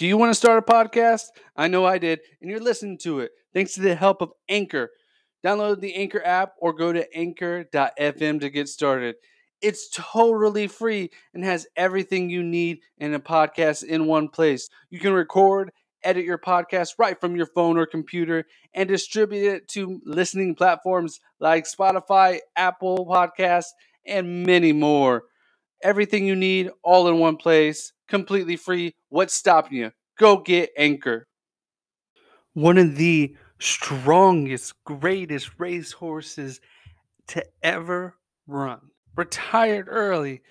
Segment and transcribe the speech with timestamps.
[0.00, 1.24] Do you want to start a podcast?
[1.54, 4.88] I know I did, and you're listening to it thanks to the help of Anchor.
[5.44, 9.16] Download the Anchor app or go to anchor.fm to get started.
[9.60, 14.70] It's totally free and has everything you need in a podcast in one place.
[14.88, 15.70] You can record,
[16.02, 21.20] edit your podcast right from your phone or computer, and distribute it to listening platforms
[21.40, 23.72] like Spotify, Apple Podcasts,
[24.06, 25.24] and many more.
[25.82, 28.94] Everything you need all in one place, completely free.
[29.08, 29.92] What's stopping you?
[30.18, 31.26] Go get Anchor.
[32.52, 36.60] One of the strongest, greatest racehorses
[37.28, 38.90] to ever run.
[39.16, 40.42] Retired early,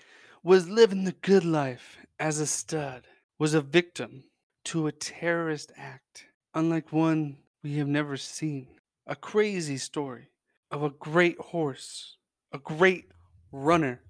[0.42, 3.02] was living the good life as a stud,
[3.38, 4.24] was a victim
[4.64, 8.66] to a terrorist act, unlike one we have never seen.
[9.06, 10.28] A crazy story
[10.70, 12.16] of a great horse,
[12.52, 13.10] a great
[13.52, 14.00] runner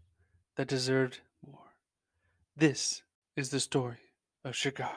[0.60, 1.72] that deserved more.
[2.54, 3.00] This
[3.34, 3.96] is the story
[4.44, 4.90] of Shergar.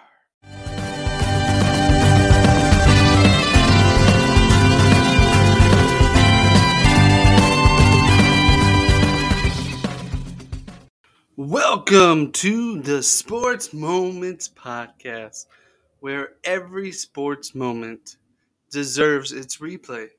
[11.37, 15.45] Welcome to the Sports Moments Podcast,
[16.01, 18.17] where every sports moment
[18.69, 20.09] deserves its replay.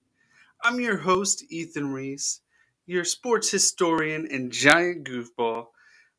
[0.62, 2.40] I'm your host, Ethan Reese,
[2.86, 5.66] your sports historian and giant goofball,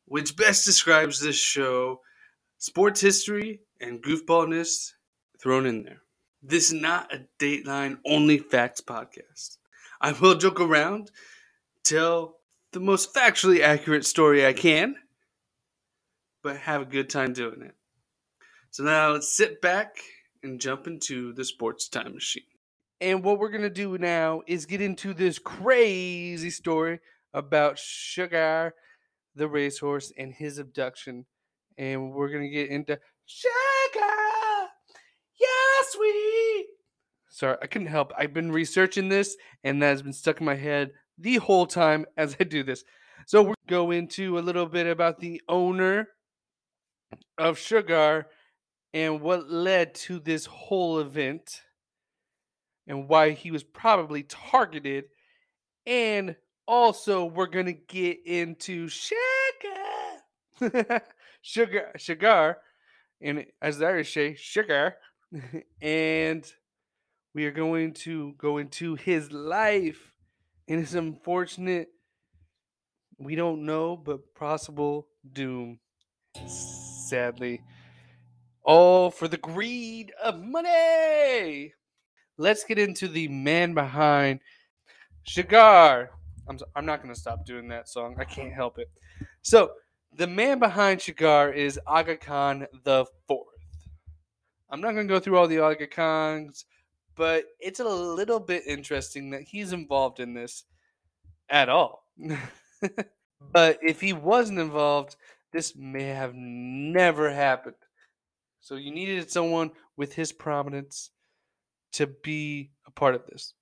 [0.06, 2.00] which best describes this show
[2.58, 4.92] sports history and goofballness
[5.40, 6.02] thrown in there.
[6.42, 9.58] This is not a Dateline only facts podcast.
[10.00, 11.10] I will joke around,
[11.82, 12.36] tell
[12.72, 14.96] the most factually accurate story I can,
[16.42, 17.74] but have a good time doing it.
[18.70, 19.96] So now let's sit back
[20.42, 22.44] and jump into the sports time machine.
[23.00, 27.00] And what we're going to do now is get into this crazy story
[27.34, 28.74] about Sugar,
[29.34, 31.26] the racehorse, and his abduction.
[31.76, 33.50] And we're going to get into Sugar,
[35.38, 36.66] yeah, sweet.
[37.28, 38.12] Sorry, I couldn't help.
[38.16, 42.06] I've been researching this, and that has been stuck in my head the whole time
[42.16, 42.84] as I do this.
[43.26, 46.08] So we'll go into a little bit about the owner
[47.36, 48.26] of Sugar
[48.94, 51.62] and what led to this whole event
[52.86, 55.04] and why he was probably targeted.
[55.86, 56.36] And
[56.66, 59.16] also, we're going to get into Sugar.
[61.42, 62.58] sugar, Sugar,
[63.20, 64.96] and as the Irish say, Sugar.
[65.82, 66.44] and
[67.34, 70.12] we are going to go into his life
[70.68, 71.88] and his unfortunate,
[73.18, 75.78] we don't know, but possible doom.
[76.46, 77.62] Sadly.
[78.62, 81.72] All for the greed of money.
[82.38, 84.40] Let's get into the man behind
[85.26, 86.08] Shergar.
[86.48, 88.16] I'm, I'm not going to stop doing that song.
[88.18, 88.90] I can't help it.
[89.42, 89.72] So,
[90.16, 93.46] the man behind Shergar is Aga Khan the Fourth.
[94.70, 96.64] I'm not going to go through all the Aga Khans
[97.16, 100.64] but it's a little bit interesting that he's involved in this
[101.48, 102.04] at all.
[103.52, 105.16] but if he wasn't involved,
[105.52, 107.74] this may have never happened.
[108.60, 111.10] So you needed someone with his prominence
[111.96, 113.54] to be a part of this.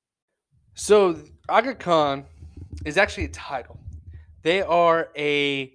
[0.75, 1.17] So
[1.49, 2.25] Aga Khan
[2.84, 3.78] is actually a title.
[4.43, 5.72] They are a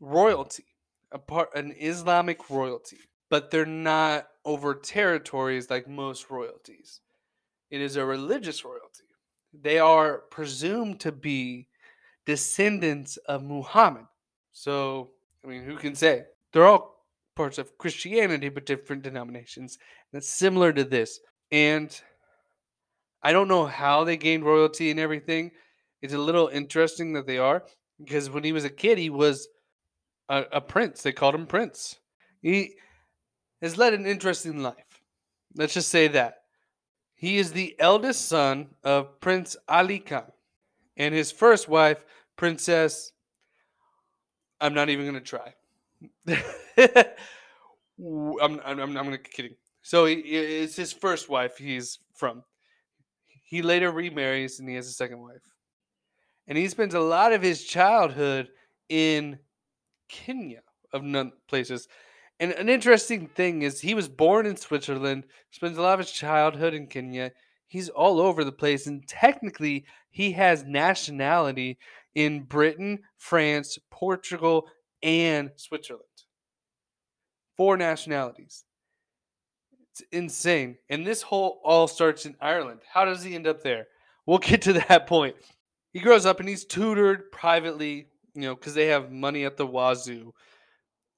[0.00, 0.64] royalty,
[1.10, 2.98] a part an Islamic royalty
[3.32, 7.00] but they're not over territories like most royalties.
[7.70, 9.04] It is a religious royalty.
[9.58, 11.68] They are presumed to be
[12.26, 14.04] descendants of Muhammad.
[14.52, 16.24] So, I mean, who can say?
[16.52, 19.78] They're all parts of Christianity, but different denominations.
[20.12, 21.18] That's similar to this.
[21.52, 21.94] And
[23.22, 25.52] I don't know how they gained royalty and everything.
[26.00, 27.62] It's a little interesting that they are
[28.00, 29.46] because when he was a kid, he was
[30.28, 31.02] a, a prince.
[31.02, 32.00] They called him Prince.
[32.40, 32.74] He
[33.60, 35.02] has led an interesting life.
[35.54, 36.38] Let's just say that.
[37.14, 40.32] He is the eldest son of Prince Ali Khan
[40.96, 42.04] and his first wife,
[42.36, 43.12] Princess.
[44.60, 45.54] I'm not even going to try.
[48.40, 49.54] I'm, I'm, I'm, I'm kidding.
[49.82, 52.44] So he, it's his first wife he's from.
[53.26, 55.42] He later remarries and he has a second wife.
[56.46, 58.48] And he spends a lot of his childhood
[58.88, 59.38] in
[60.08, 60.60] Kenya,
[60.92, 61.04] of
[61.48, 61.88] places.
[62.40, 66.10] And an interesting thing is he was born in Switzerland, spends a lot of his
[66.10, 67.32] childhood in Kenya.
[67.68, 71.78] He's all over the place, and technically, he has nationality
[72.14, 74.68] in Britain, France, Portugal,
[75.02, 76.04] and Switzerland.
[77.56, 78.64] Four nationalities.
[79.92, 80.76] It's insane.
[80.88, 82.80] And this whole all starts in Ireland.
[82.92, 83.86] How does he end up there?
[84.26, 85.36] We'll get to that point.
[85.92, 89.66] He grows up and he's tutored privately, you know, because they have money at the
[89.66, 90.32] wazoo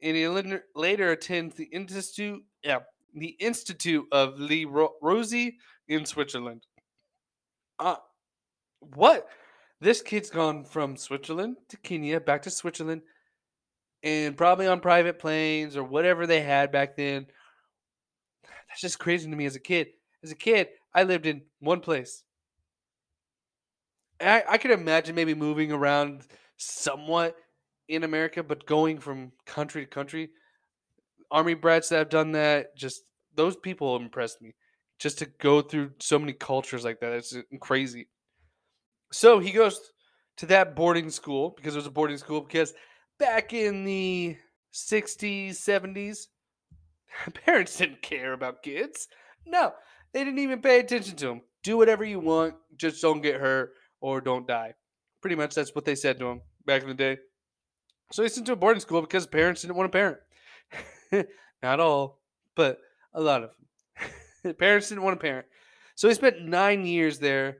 [0.04, 0.28] and he
[0.74, 2.80] later attends the Institute Yeah,
[3.14, 4.66] the Institute of Le
[5.02, 5.56] Rosey
[5.88, 6.66] in Switzerland.
[7.78, 7.96] Uh,
[8.80, 9.26] what?
[9.80, 13.02] This kid's gone from Switzerland to Kenya, back to Switzerland,
[14.02, 17.26] and probably on private planes or whatever they had back then.
[18.74, 19.90] That's just crazy to me as a kid.
[20.24, 22.24] As a kid, I lived in one place.
[24.20, 26.22] I, I could imagine maybe moving around
[26.56, 27.36] somewhat
[27.88, 30.30] in America, but going from country to country,
[31.30, 33.02] army brats that have done that, just
[33.36, 34.54] those people impressed me.
[34.98, 38.08] Just to go through so many cultures like that, it's uh, crazy.
[39.12, 39.80] So he goes
[40.38, 42.74] to that boarding school because it was a boarding school because
[43.20, 44.36] back in the
[44.72, 46.26] 60s, 70s,
[47.46, 49.08] parents didn't care about kids.
[49.46, 49.72] No,
[50.12, 51.40] they didn't even pay attention to them.
[51.62, 54.74] Do whatever you want, just don't get hurt or don't die.
[55.20, 57.18] Pretty much that's what they said to him back in the day.
[58.12, 60.18] So he sent to a boarding school because parents didn't want a parent.
[61.62, 62.20] Not all,
[62.54, 62.78] but
[63.14, 63.50] a lot of
[64.42, 64.54] them.
[64.58, 65.46] parents didn't want a parent.
[65.94, 67.58] So he spent nine years there,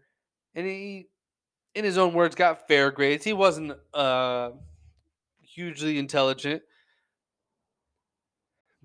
[0.55, 1.09] and he,
[1.75, 3.25] in his own words, got fair grades.
[3.25, 4.51] He wasn't uh,
[5.43, 6.63] hugely intelligent,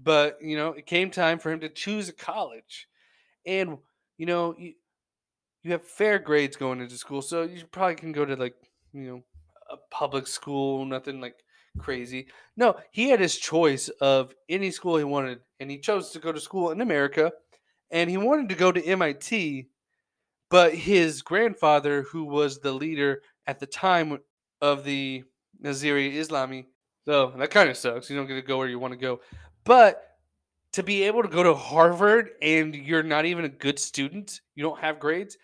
[0.01, 2.88] but you know, it came time for him to choose a college,
[3.46, 3.78] and
[4.18, 4.74] you know, you,
[5.63, 8.56] you have fair grades going into school, so you probably can go to like
[8.94, 9.24] you know
[9.69, 11.36] a public school, nothing like
[11.78, 12.28] crazy.
[12.57, 16.31] No, he had his choice of any school he wanted, and he chose to go
[16.31, 17.31] to school in America,
[17.92, 19.69] and he wanted to go to MIT,
[20.50, 24.19] but his grandfather, who was the leader at the time
[24.62, 25.24] of the
[25.63, 26.66] Nizari Ismaili,
[27.06, 28.10] so that kind of sucks.
[28.10, 29.22] You don't get to go where you want to go,
[29.69, 30.01] but
[30.74, 34.63] to be able to go to Harvard and you're not even a good student, you
[34.63, 35.38] don't have grades.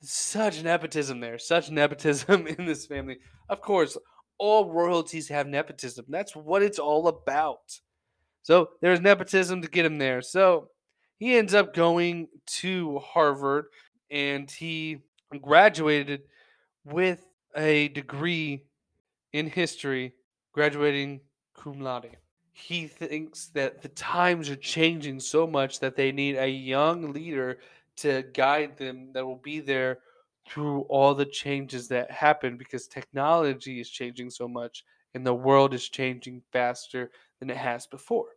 [0.00, 3.18] Such nepotism there, such nepotism in this family.
[3.50, 3.98] Of course,
[4.38, 6.06] all royalties have nepotism.
[6.08, 7.80] That's what it's all about.
[8.44, 10.22] So there's nepotism to get him there.
[10.22, 10.68] So
[11.18, 12.28] he ends up going
[12.60, 13.66] to Harvard
[14.10, 15.00] and he
[15.42, 16.22] graduated
[16.82, 18.64] with a degree
[19.34, 20.14] in history,
[20.54, 21.20] graduating
[21.54, 22.16] cum laude.
[22.58, 27.58] He thinks that the times are changing so much that they need a young leader
[27.98, 30.00] to guide them that will be there
[30.46, 34.84] through all the changes that happen because technology is changing so much
[35.14, 38.30] and the world is changing faster than it has before.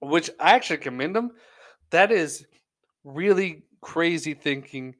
[0.00, 1.32] Which I actually commend him.
[1.90, 2.46] That is
[3.02, 4.94] really crazy thinking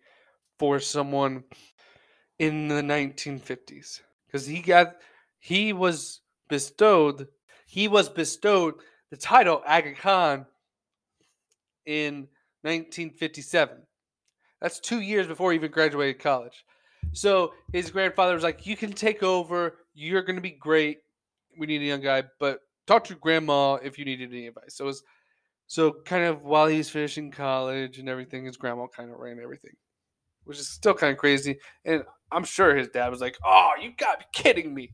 [0.58, 1.44] for someone
[2.38, 4.96] in the 1950s because he got
[5.38, 7.28] he was bestowed
[7.68, 8.74] he was bestowed
[9.10, 10.46] the title Aga Khan
[11.86, 12.28] in
[12.62, 13.86] 1957
[14.60, 16.64] that's two years before he even graduated college.
[17.12, 19.78] So his grandfather was like, "You can take over.
[19.94, 20.98] You're going to be great.
[21.58, 24.84] We need a young guy, but talk to grandma if you needed any advice." So
[24.84, 25.02] it was
[25.66, 29.76] so kind of while he's finishing college and everything, his grandma kind of ran everything,
[30.44, 31.58] which is still kind of crazy.
[31.84, 34.92] And I'm sure his dad was like, "Oh, you got to be kidding me!"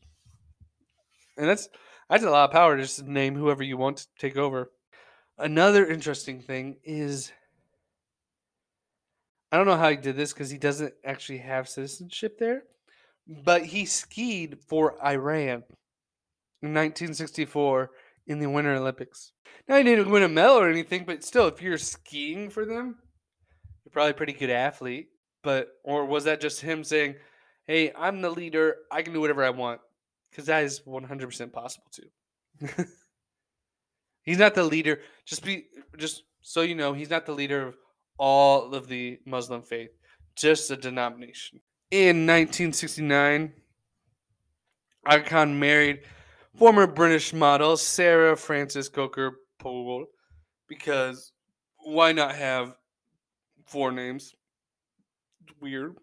[1.37, 1.69] And that's
[2.09, 4.71] that's a lot of power to just name whoever you want to take over.
[5.39, 7.33] Another interesting thing is
[9.55, 12.65] I don't know how he did this because he doesn't actually have citizenship there,
[13.45, 15.63] but he skied for Iran
[16.61, 17.91] in 1964
[18.27, 19.31] in the Winter Olympics.
[19.69, 22.97] Now he didn't win a medal or anything, but still, if you're skiing for them,
[23.85, 25.09] you're probably a pretty good athlete.
[25.43, 27.17] But or was that just him saying,
[27.67, 28.79] "Hey, I'm the leader.
[28.91, 29.81] I can do whatever I want"?
[30.35, 32.69] Because that is 100% possible too.
[34.23, 35.01] he's not the leader.
[35.25, 37.77] Just be just so you know, he's not the leader of
[38.19, 39.91] all of the Muslim faith,
[40.37, 41.61] just a denomination.
[41.91, 43.53] In 1969,
[45.07, 46.01] Aga Khan married
[46.57, 50.07] former British model Sarah Frances Croker Poole
[50.69, 51.33] because
[51.85, 52.75] why not have
[53.67, 54.35] four names?
[55.61, 55.97] weird.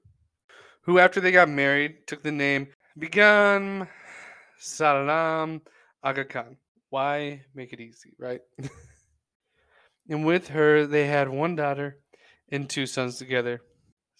[0.83, 3.87] Who, after they got married, took the name Begum
[4.61, 5.61] Salimah
[6.03, 6.57] Aga Khan.
[6.89, 8.41] Why make it easy, right?
[10.09, 11.97] and with her, they had one daughter
[12.49, 13.61] and two sons together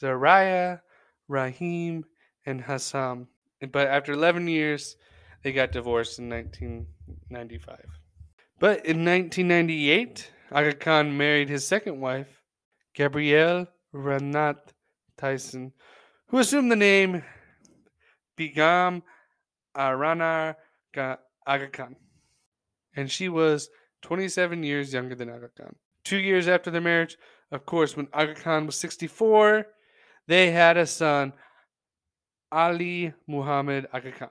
[0.02, 0.82] Zariah,
[1.28, 2.06] Rahim,
[2.46, 3.28] and Hassam.
[3.72, 4.96] But after 11 years,
[5.44, 7.86] they got divorced in 1995.
[8.60, 12.42] But in 1998, Aga Khan married his second wife,
[12.96, 14.74] Gabrielle Renate
[15.18, 15.72] Thyssen,
[16.28, 17.24] who assumed the name
[18.36, 19.04] Begum
[19.76, 20.56] Aranar
[20.96, 21.96] Aga Khan.
[22.96, 23.70] And she was
[24.02, 25.76] 27 years younger than Aga Khan.
[26.04, 27.18] Two years after their marriage,
[27.52, 29.66] of course, when Aga Khan was 64,
[30.28, 31.34] they had a son,
[32.52, 34.30] Ali Muhammad Aga Khan.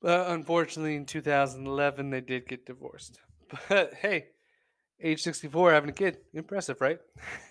[0.00, 3.20] But unfortunately, in 2011, they did get divorced.
[3.68, 4.26] But hey,
[5.02, 6.18] age 64 having a kid.
[6.32, 6.98] Impressive, right?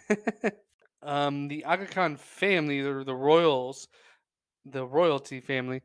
[1.03, 3.89] um, the Aga Khan family, the, the royals,
[4.65, 5.81] the royalty family,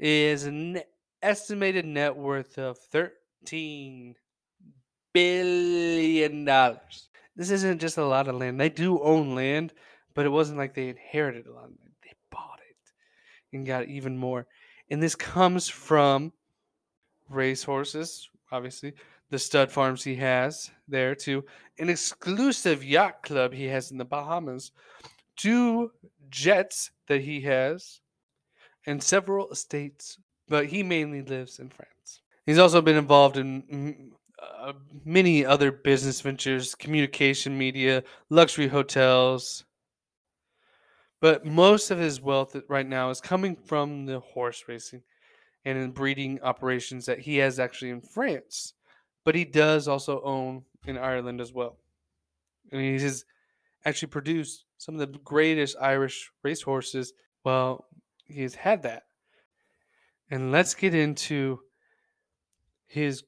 [0.00, 0.80] is an
[1.22, 4.16] estimated net worth of 13
[5.12, 7.08] billion dollars.
[7.36, 8.58] This isn't just a lot of land.
[8.58, 9.74] They do own land,
[10.14, 11.92] but it wasn't like they inherited a lot of land.
[12.02, 14.46] They bought it and got even more.
[14.90, 16.32] And this comes from
[17.28, 18.94] racehorses, obviously,
[19.30, 21.44] the stud farms he has there too,
[21.78, 24.72] an exclusive yacht club he has in the Bahamas,
[25.36, 25.92] two
[26.30, 27.99] jets that he has,
[28.86, 30.18] and several estates.
[30.48, 32.22] But he mainly lives in France.
[32.44, 34.72] He's also been involved in uh,
[35.04, 39.64] many other business ventures, communication media, luxury hotels.
[41.20, 45.02] But most of his wealth right now is coming from the horse racing
[45.64, 48.74] and in breeding operations that he has actually in France.
[49.24, 51.76] But he does also own in Ireland as well.
[52.72, 53.24] And he has
[53.84, 57.12] actually produced some of the greatest Irish racehorses.
[57.44, 57.86] Well,
[58.30, 59.04] he has had that.
[60.30, 61.60] And let's get into
[62.86, 63.24] his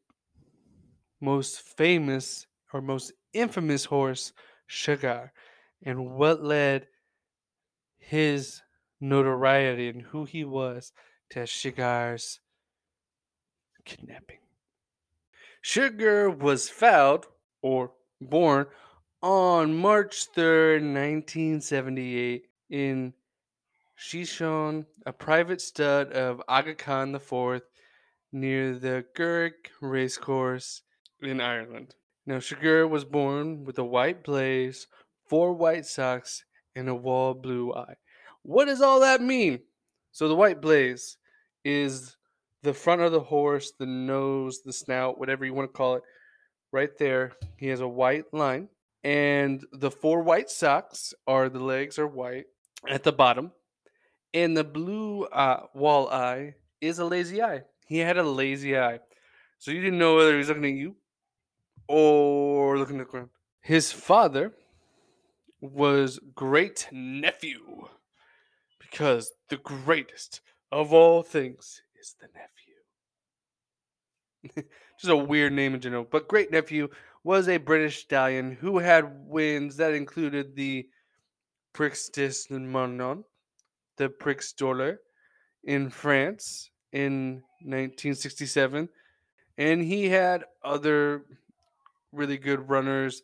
[1.21, 4.33] most famous or most infamous horse,
[4.69, 5.31] Shergar,
[5.83, 6.87] and what led
[7.99, 8.63] his
[9.01, 10.93] notoriety and who he was
[11.31, 12.41] to Shergar's
[13.85, 14.39] kidnapping.
[15.63, 17.25] Shergar was found
[17.63, 18.67] or born
[19.23, 23.13] on March 3rd, 1978, in
[24.03, 27.63] Sheshoon, a private stud of Aga Khan IV,
[28.33, 30.83] near the Curragh Racecourse
[31.21, 31.95] in Ireland.
[32.27, 34.89] Now, Shergar was born with a white blaze,
[35.29, 36.45] four white socks,
[36.75, 37.95] and a wall blue eye.
[38.43, 39.61] What does all that mean?
[40.11, 41.17] So, the white blaze
[41.65, 42.17] is
[42.63, 46.03] the front of the horse, the nose, the snout, whatever you want to call it.
[46.73, 48.69] Right there, he has a white line.
[49.05, 52.47] And the four white socks are the legs are white
[52.89, 53.53] at the bottom.
[54.35, 57.63] And the blue uh, wall eye is a lazy eye.
[57.87, 59.01] He had a lazy eye.
[59.59, 60.97] So you didn't know whether he was looking at you
[61.87, 63.29] or looking at the ground.
[63.61, 64.53] His father
[65.61, 67.89] was great nephew
[68.81, 70.41] because the greatest
[70.73, 72.29] of all things is the
[74.45, 74.69] nephew.
[74.99, 76.89] Just a weird name in general, but great nephew
[77.25, 80.89] was a British stallion who had wins that included the
[81.73, 83.25] Prix du Moulin,
[83.97, 84.99] the Prix d'Or
[85.65, 88.89] in France in 1967,
[89.59, 91.25] and he had other
[92.13, 93.23] really good runners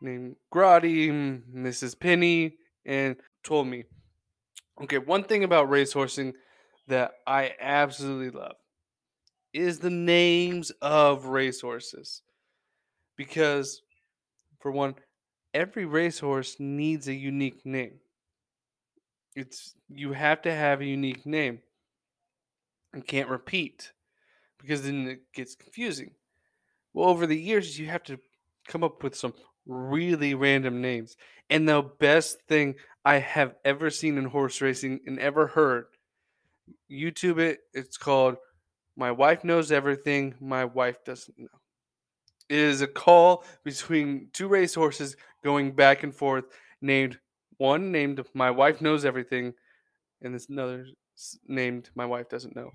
[0.00, 1.10] named Grotti,
[1.54, 1.98] Mrs.
[1.98, 3.84] Penny, and told me,
[4.82, 6.34] okay, one thing about racehorsing
[6.88, 8.56] that I absolutely love
[9.52, 12.22] is the names of racehorses.
[13.16, 13.82] Because,
[14.60, 14.94] for one,
[15.54, 18.00] every racehorse needs a unique name.
[19.36, 21.60] It's you have to have a unique name
[22.94, 23.92] and can't repeat
[24.58, 26.12] because then it gets confusing.
[26.94, 28.18] Well, over the years, you have to
[28.66, 29.34] come up with some
[29.66, 31.16] really random names.
[31.50, 35.84] And the best thing I have ever seen in horse racing and ever heard,
[36.90, 37.60] YouTube it.
[37.74, 38.36] It's called
[38.96, 41.46] My Wife Knows Everything, My Wife Doesn't Know.
[42.48, 46.44] It is a call between two race horses going back and forth,
[46.80, 47.18] named
[47.58, 49.54] one named My Wife Knows Everything,
[50.22, 50.86] and this another
[51.46, 52.70] named My Wife Doesn't Know.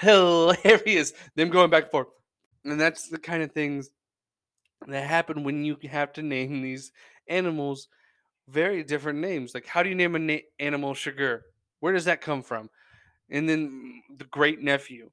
[0.00, 1.12] Hilarious.
[1.36, 2.08] Them going back and forth.
[2.64, 3.90] And that's the kind of things
[4.86, 6.92] that happen when you have to name these
[7.28, 7.88] animals
[8.48, 9.54] very different names.
[9.54, 11.42] Like, how do you name an na- animal Sugar?
[11.80, 12.70] Where does that come from?
[13.30, 15.10] And then mm, the great nephew,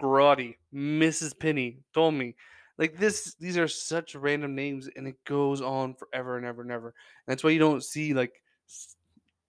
[0.00, 1.38] Grotti, Mrs.
[1.38, 2.34] Penny, told me.
[2.78, 6.70] Like this, these are such random names, and it goes on forever and ever and
[6.70, 6.88] ever.
[6.88, 6.94] And
[7.26, 8.40] that's why you don't see like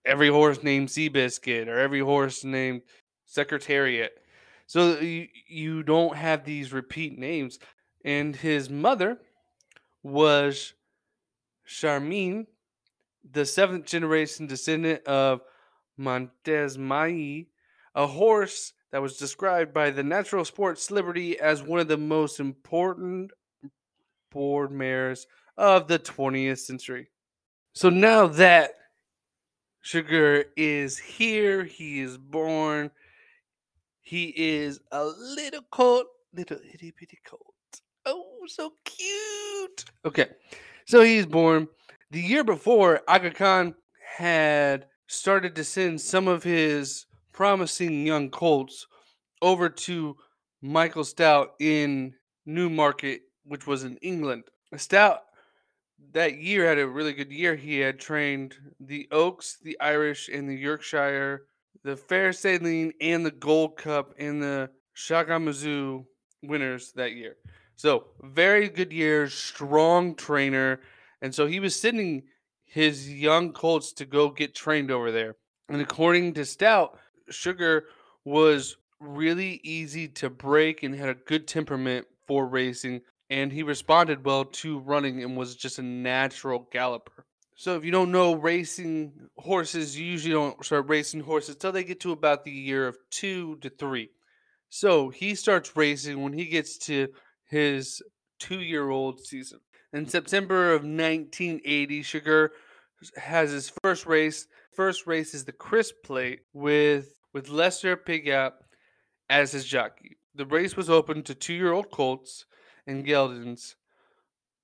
[0.06, 2.82] every horse named Seabiscuit or every horse named
[3.26, 4.12] Secretariat.
[4.66, 7.60] So you, you don't have these repeat names.
[8.04, 9.20] And his mother
[10.04, 10.74] was
[11.68, 12.48] Sharmeen,
[13.32, 15.42] the seventh generation descendant of
[16.00, 17.44] Mumtaz Mahal,
[17.94, 22.40] a horse that was described by the National Sporting Library as one of the most
[22.40, 23.32] important
[24.34, 25.26] broodmares
[25.58, 27.10] of the 20th century.
[27.74, 28.72] So now that
[29.84, 32.92] Shergar is here, he is born,
[34.02, 37.42] he is a little colt, little itty bitty colt.
[38.06, 39.86] Oh, so cute.
[40.06, 40.30] Okay,
[40.86, 41.68] so he's born.
[42.12, 43.76] The year before, Aga Khan
[44.18, 47.06] had started to send some of his
[47.40, 48.86] promising young colts
[49.42, 50.14] over to
[50.62, 52.14] Michael Stoute in
[52.46, 54.44] Newmarket, which was in England.
[54.76, 55.22] Stoute
[56.12, 57.56] that year had a really good year.
[57.56, 61.46] He had trained the Oaks, the Irish, and the Yorkshire,
[61.82, 66.04] the Fair Salinia, and the Gold Cup, and the Shakamuzu
[66.44, 67.38] winners that year.
[67.78, 70.82] So very good year, strong trainer,
[71.22, 72.24] and so he was sending
[72.66, 75.38] his young colts to go get trained over there.
[75.70, 76.98] And according to Stoute,
[77.32, 77.84] Shergar
[78.26, 84.26] was really easy to break and had a good temperament for racing and he responded
[84.26, 87.26] well to running and was just a natural galloper.
[87.56, 91.84] So if you don't know racing horses, you usually don't start racing horses until they
[91.84, 94.10] get to about the year of two to three.
[94.70, 97.10] So he starts racing when he gets to
[97.46, 98.02] his
[98.40, 99.60] two year old season.
[99.92, 102.50] In September of 1980, Shergar
[103.18, 104.48] has his first race.
[104.74, 108.54] First race is the Kris Plate with with Lester Piggott
[109.30, 110.18] as his jockey.
[110.36, 112.46] The race was open to two year old colts
[112.88, 113.76] and geldings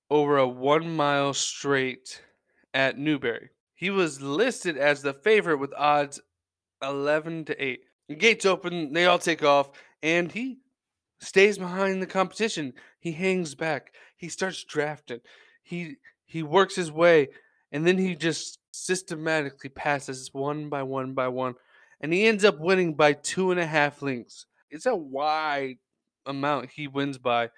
[0.10, 2.22] over a one mile straight
[2.74, 3.50] at Newbury.
[3.74, 6.22] He was listed as the favorite with odds
[6.81, 7.81] 11 to 8.
[8.07, 9.72] The gates open, they all take off,
[10.03, 10.60] and he
[11.19, 12.74] stays behind the competition.
[13.00, 13.93] He hangs back.
[14.15, 15.19] He starts drafting.
[15.63, 15.95] He
[16.25, 17.29] he works his way,
[17.72, 21.55] and then he just systematically passes one by one by one,
[22.02, 24.46] and he ends up winning by two and a half lengths.
[24.70, 25.78] It's a wide
[26.25, 27.50] amount he wins by,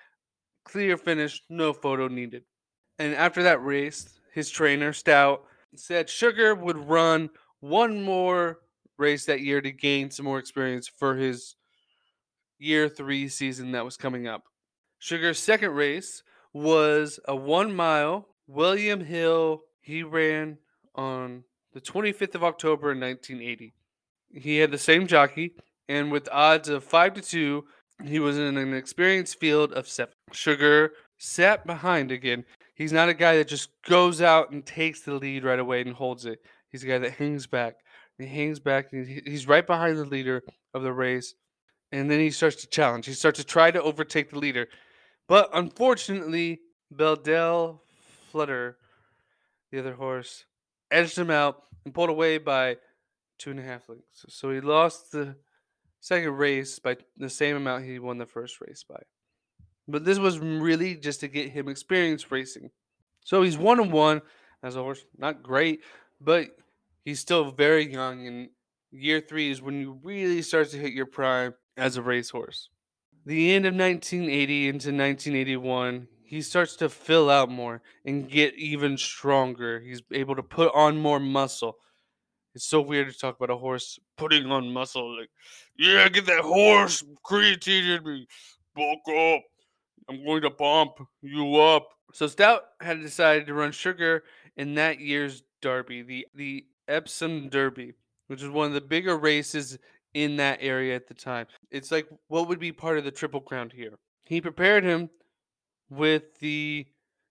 [0.63, 2.43] clear finish, no photo needed.
[2.99, 5.41] And after that race, his trainer, Stoute,
[5.75, 7.29] said Shergar would run
[7.59, 8.59] one more
[8.97, 11.55] race that year to gain some more experience for his
[12.59, 14.43] year three season that was coming up.
[15.01, 19.61] Shergar's second race was a one mile William Hill.
[19.81, 20.57] He ran
[20.95, 23.73] on the 25th of October in 1980.
[24.37, 25.53] He had the same jockey,
[25.89, 27.65] and with odds of 5 to 2,
[28.05, 30.13] he was in an experienced field of seven.
[30.31, 32.45] Shergar sat behind again.
[32.75, 35.93] He's not a guy that just goes out and takes the lead right away and
[35.93, 36.39] holds it.
[36.69, 37.77] He's a guy that hangs back.
[38.19, 38.93] He hangs back.
[38.93, 40.43] And he's right behind the leader
[40.75, 41.33] of the race.
[41.91, 43.07] And then he starts to challenge.
[43.07, 44.67] He starts to try to overtake the leader.
[45.27, 46.59] But unfortunately,
[46.93, 47.79] Beldale
[48.31, 48.77] Flutter,
[49.71, 50.45] the other horse,
[50.91, 52.77] edged him out and pulled away by
[53.37, 54.25] two and a half lengths.
[54.29, 55.35] So he lost the
[55.99, 59.01] second race by the same amount he won the first race by.
[59.87, 62.71] But this was really just to get him experience racing.
[63.23, 64.21] So he's one and one
[64.63, 65.03] as a horse.
[65.17, 65.81] Not great,
[66.19, 66.47] but
[67.05, 68.27] he's still very young.
[68.27, 68.49] And
[68.91, 72.69] year three is when you really start to hit your prime as a racehorse.
[73.25, 78.97] The end of 1980 into 1981, he starts to fill out more and get even
[78.97, 79.79] stronger.
[79.79, 81.77] He's able to put on more muscle.
[82.57, 85.15] It's so weird to talk about a horse putting on muscle.
[85.19, 85.29] Like,
[85.77, 88.27] yeah, get that horse creatine in me.
[88.75, 89.43] Bulk up.
[90.09, 91.89] I'm going to bump you up.
[92.13, 94.21] So Stoute had decided to run Shergar
[94.55, 97.93] in that year's Derby, the the Epsom Derby,
[98.25, 99.77] which is one of the bigger races
[100.15, 101.45] in that area at the time.
[101.69, 103.93] It's like what would be part of the Triple Crown here.
[104.25, 105.11] He prepared him
[105.91, 106.87] with the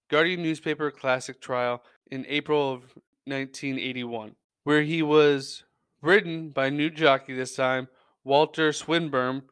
[0.08, 2.82] Guardian newspaper classic trial in April of
[3.24, 5.62] 1981, where he was
[6.02, 7.86] ridden by new jockey this time,
[8.24, 9.42] Walter Swinburn,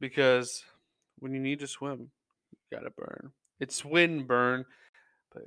[0.00, 0.64] because
[1.20, 2.10] when you need to swim,
[2.50, 3.30] you gotta burn.
[3.60, 4.64] It's Swinburn,
[5.32, 5.44] but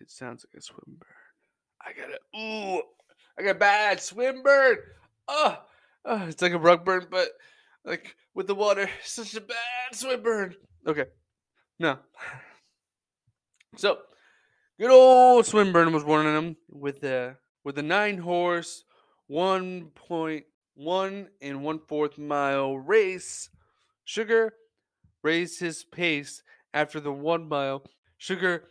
[0.00, 1.08] it sounds like a swim Swinburne.
[1.82, 2.82] I gotta ooh,
[3.38, 4.78] I got a bad Swinburne.
[5.28, 5.58] Oh,
[6.06, 7.28] oh, it's like a rug burn, but
[7.84, 8.88] like with the water.
[9.04, 9.56] Such a bad
[9.92, 10.56] swim Swinburne.
[10.86, 11.04] Okay,
[11.78, 11.98] no.
[13.76, 13.98] So,
[14.80, 17.36] good old Swinburn was of them with a
[17.68, 18.84] with a nine horse,
[19.26, 23.50] one point one and one fourth mile race.
[24.06, 24.52] Shergar
[25.22, 27.84] raised his pace after the one mile.
[28.18, 28.62] Shergar,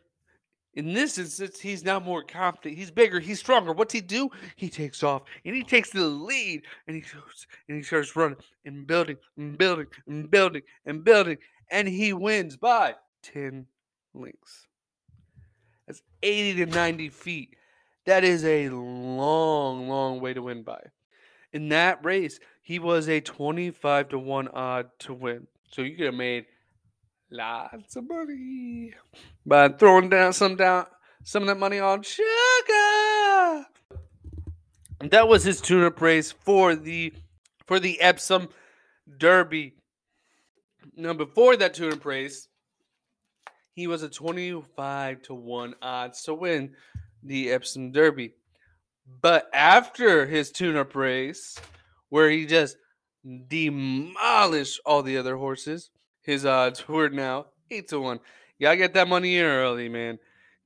[0.73, 2.75] in this instance, he's now more confident.
[2.75, 3.19] He's bigger.
[3.19, 3.71] He's stronger.
[3.71, 4.31] What's he do?
[4.55, 8.39] He takes off and he takes the lead and he goes and he starts running
[8.65, 11.37] and building and building and building and building
[11.69, 13.67] and he wins by 10
[14.15, 14.65] lengths.
[15.85, 17.57] That's 80 to 90 feet.
[18.07, 20.79] That is a long, long way to win by.
[21.51, 25.47] In that race, he was a 25 to 1 odd to win.
[25.71, 26.45] So you could have made
[27.29, 28.93] lots of money
[29.45, 30.85] by throwing down some down
[31.25, 33.65] some of that money on Shergar.
[35.01, 37.13] And that was his tune-up race for the
[37.65, 38.47] for the Epsom
[39.17, 39.73] Derby.
[40.95, 42.47] Now before that tune-up race,
[43.73, 46.73] he was a 25 to 1 odds to win
[47.27, 48.33] the Epsom Derby.
[49.21, 51.57] But after his tune-up race,
[52.09, 52.77] where he just
[53.47, 55.89] demolished all the other horses,
[56.21, 58.19] his odds were now eight to one.
[58.59, 60.19] You gotta get that money in early, man.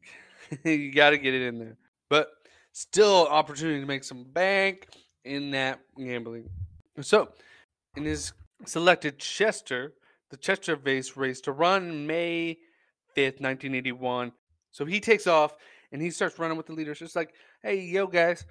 [0.64, 1.78] you gotta get it in there.
[2.10, 2.30] But
[2.72, 4.88] still, opportunity to make some bank
[5.24, 6.50] in that gambling.
[7.02, 7.30] So,
[7.96, 8.34] in his
[8.66, 9.94] selected Chester,
[10.30, 12.58] the Chester Vase race to run May
[13.16, 14.32] 5th, 1981.
[14.72, 15.56] So he takes off
[15.92, 17.02] and he starts running with the leaders.
[17.02, 18.46] It's like, hey, yo, guys,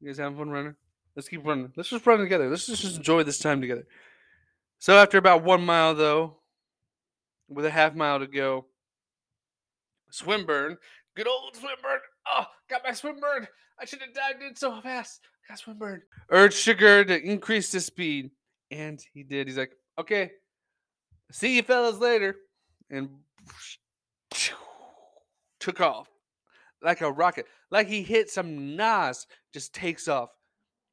[0.00, 0.74] you guys having fun running?
[1.14, 1.72] Let's keep running.
[1.76, 2.48] Let's just run together.
[2.48, 3.86] Let's just enjoy this time together.
[4.78, 6.36] So after about one mile, though,
[7.48, 8.66] with a half mile to go,
[10.10, 10.76] Swinburn,
[11.14, 11.98] good old Swinburn.
[12.30, 13.48] Oh, got my Swinburne.
[13.78, 15.20] I should have dived in so fast.
[15.48, 16.02] Got Swinburne.
[16.30, 18.30] Urged Shergar to increase the speed.
[18.70, 19.46] And he did.
[19.46, 20.32] He's like, okay,
[21.30, 22.36] see you fellas later.
[22.90, 23.08] And
[25.60, 26.08] took off
[26.86, 27.46] like a rocket.
[27.70, 30.30] Like he hit some Nas, just takes off.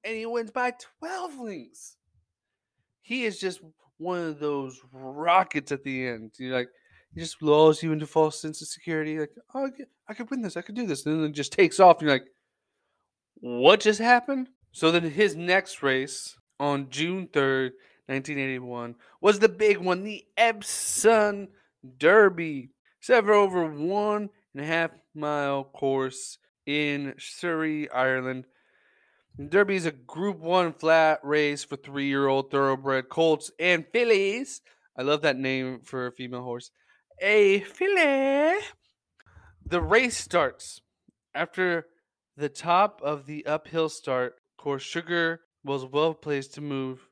[0.04, 1.96] And he wins by 12 links.
[3.02, 3.62] He is just
[3.98, 6.32] one of those rockets at the end.
[6.38, 6.70] You're like,
[7.14, 9.20] he just lulls you into false sense of security.
[9.20, 10.58] Like, oh, I could, I could win this.
[10.58, 11.06] I could do this.
[11.06, 12.00] And then it just takes off.
[12.00, 12.28] And you're like,
[13.36, 14.50] what just happened?
[14.72, 17.72] So then his next race on June 3rd,
[18.08, 21.50] 1981, was the big one, the Epsom
[21.98, 22.72] Derby.
[23.00, 28.46] Several over one and a half mile course in Surrey, Ireland.
[29.50, 34.62] Derby is a Group 1 flat race for three year old thoroughbred colts and fillies.
[34.98, 36.70] I love that name for a female horse.
[37.20, 38.60] A filly.
[39.66, 40.82] The race starts
[41.34, 41.88] after
[42.38, 44.36] the top of the uphill start.
[44.58, 47.10] Course, Shergar was well placed to move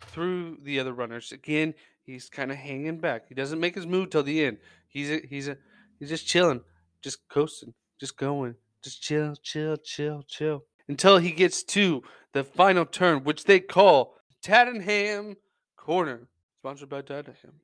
[0.00, 1.32] through the other runners.
[1.32, 3.28] Again, he's kind of hanging back.
[3.28, 4.58] He doesn't make his move till the end.
[4.88, 5.56] He's a, he's a,
[5.98, 6.62] he's just chilling,
[7.02, 12.84] just coasting, just going, just chill, chill, chill, chill until he gets to the final
[12.84, 15.36] turn, which they call Tattenham
[15.76, 16.28] Corner,
[16.60, 17.60] sponsored by Tottenham.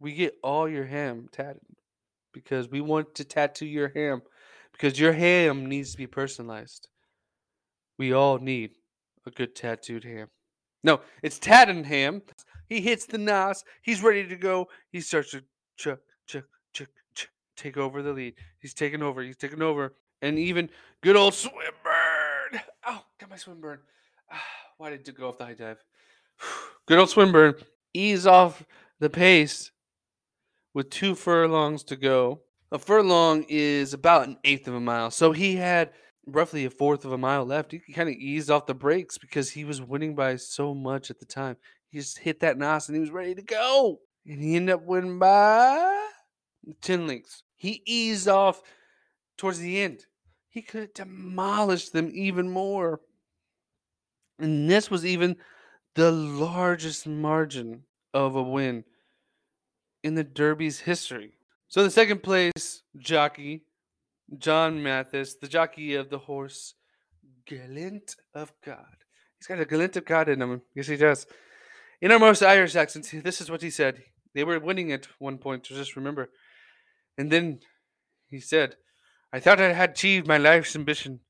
[0.00, 1.62] We get all your ham tatted
[2.32, 4.22] because we want to tattoo your ham
[4.72, 6.88] because your ham needs to be personalized.
[7.98, 8.72] We all need
[9.26, 10.28] a good tattooed ham.
[10.82, 12.22] No, it's Tattenham.
[12.68, 13.62] He hits the nos.
[13.82, 14.68] He's ready to go.
[14.90, 15.44] He starts to
[15.76, 16.88] chuck, chuck, chuck,
[17.56, 18.34] take over the lead.
[18.58, 19.22] He's taking over.
[19.22, 19.94] He's taking over.
[20.20, 20.70] And even
[21.02, 22.60] good old Swinburn.
[22.86, 23.80] Oh, got my Swinburne.
[24.30, 24.42] Ah,
[24.78, 25.82] why did it go off the high dive?
[26.86, 27.54] Good old Swinburn.
[27.94, 28.64] Ease off
[28.98, 29.70] the pace
[30.74, 32.40] with two furlongs to go.
[32.70, 35.10] A furlong is about an eighth of a mile.
[35.10, 35.90] So he had
[36.26, 37.72] roughly a fourth of a mile left.
[37.72, 41.18] He kind of eased off the brakes because he was winning by so much at
[41.18, 41.56] the time.
[41.90, 44.00] He just hit that nos and he was ready to go.
[44.26, 46.08] And he ended up winning by
[46.80, 47.42] 10 Links.
[47.56, 48.62] He eased off
[49.36, 50.06] towards the end.
[50.48, 53.00] He could have demolished them even more.
[54.38, 55.36] And this was even
[55.94, 58.84] the largest margin of a win
[60.02, 61.32] in the Derby's history.
[61.68, 63.62] So the second place jockey,
[64.36, 66.74] John Matthias, the jockey of the horse
[67.48, 68.96] Glint of God.
[69.38, 70.62] He's got a glint of God in him.
[70.74, 71.26] Yes, he does.
[72.00, 74.02] In our most Irish accents, this is what he said.
[74.34, 76.30] They were winning at one point, so just remember.
[77.22, 77.60] And then
[78.26, 78.74] he said,
[79.32, 81.20] I thought I had achieved my life's ambition,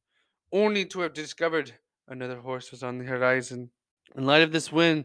[0.51, 1.75] only to have discovered
[2.09, 3.69] another horse was on the horizon.
[4.17, 5.05] In light of this win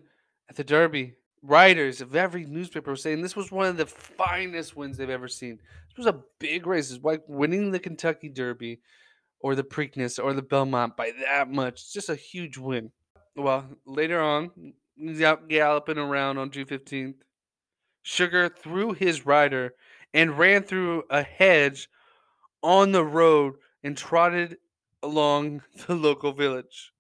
[0.50, 4.78] at the Derby, writers of every newspaper were saying this was one of the finest
[4.78, 5.60] wins they've ever seen.
[5.89, 6.89] This was a big race.
[6.89, 8.80] It's like winning the Kentucky Derby
[9.41, 11.82] or the Preakness or the Belmont by that much.
[11.82, 12.91] It's just a huge win.
[13.36, 14.52] Well, later on,
[14.95, 17.15] he's out galloping around on June 15th.
[18.06, 19.73] Shergar threw his rider
[20.17, 21.89] and ran through a hedge
[22.63, 23.53] on the road
[23.84, 24.58] and trotted
[25.03, 26.91] along the local village.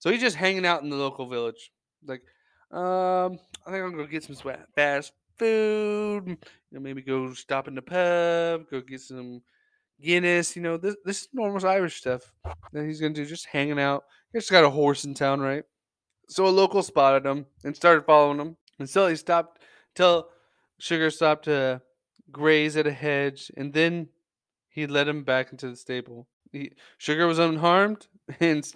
[0.00, 1.70] So he's just hanging out in the local village.
[2.04, 2.22] Like,
[2.72, 4.36] um, I think I'm gonna get some
[4.74, 6.26] fast food.
[6.26, 6.36] You
[6.72, 9.42] know, maybe go stop in the pub, go get some
[10.02, 10.56] Guinness.
[10.56, 12.32] You know, this this is normal Irish stuff
[12.72, 13.24] that he's gonna do.
[13.24, 14.02] Just hanging out.
[14.32, 15.62] He just got a horse in town, right?
[16.28, 19.62] So a local spotted him and started following him until he stopped.
[19.94, 20.28] Till
[20.80, 21.80] Shergar stopped to
[22.34, 24.08] graze at a hedge, and then
[24.68, 26.26] he led him back into the stable.
[26.52, 28.08] He, Shergar was unharmed,
[28.40, 28.70] and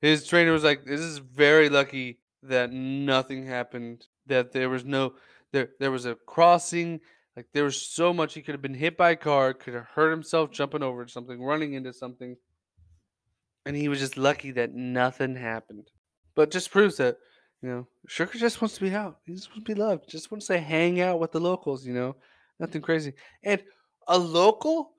[0.00, 4.06] his trainer was like, "This is very lucky that nothing happened.
[4.26, 5.14] That there was no
[5.52, 7.00] there there was a crossing.
[7.36, 9.86] Like there was so much he could have been hit by a car, could have
[9.94, 12.36] hurt himself jumping over something, running into something,
[13.66, 15.90] and he was just lucky that nothing happened.
[16.34, 17.18] But just proves that
[17.64, 19.20] you know Shergar just wants to be out.
[19.24, 20.10] He just wants to be loved.
[20.10, 21.86] Just wants to hang out with the locals.
[21.86, 22.16] You know,
[22.60, 23.14] nothing crazy.
[23.42, 23.62] And
[24.06, 24.90] a local,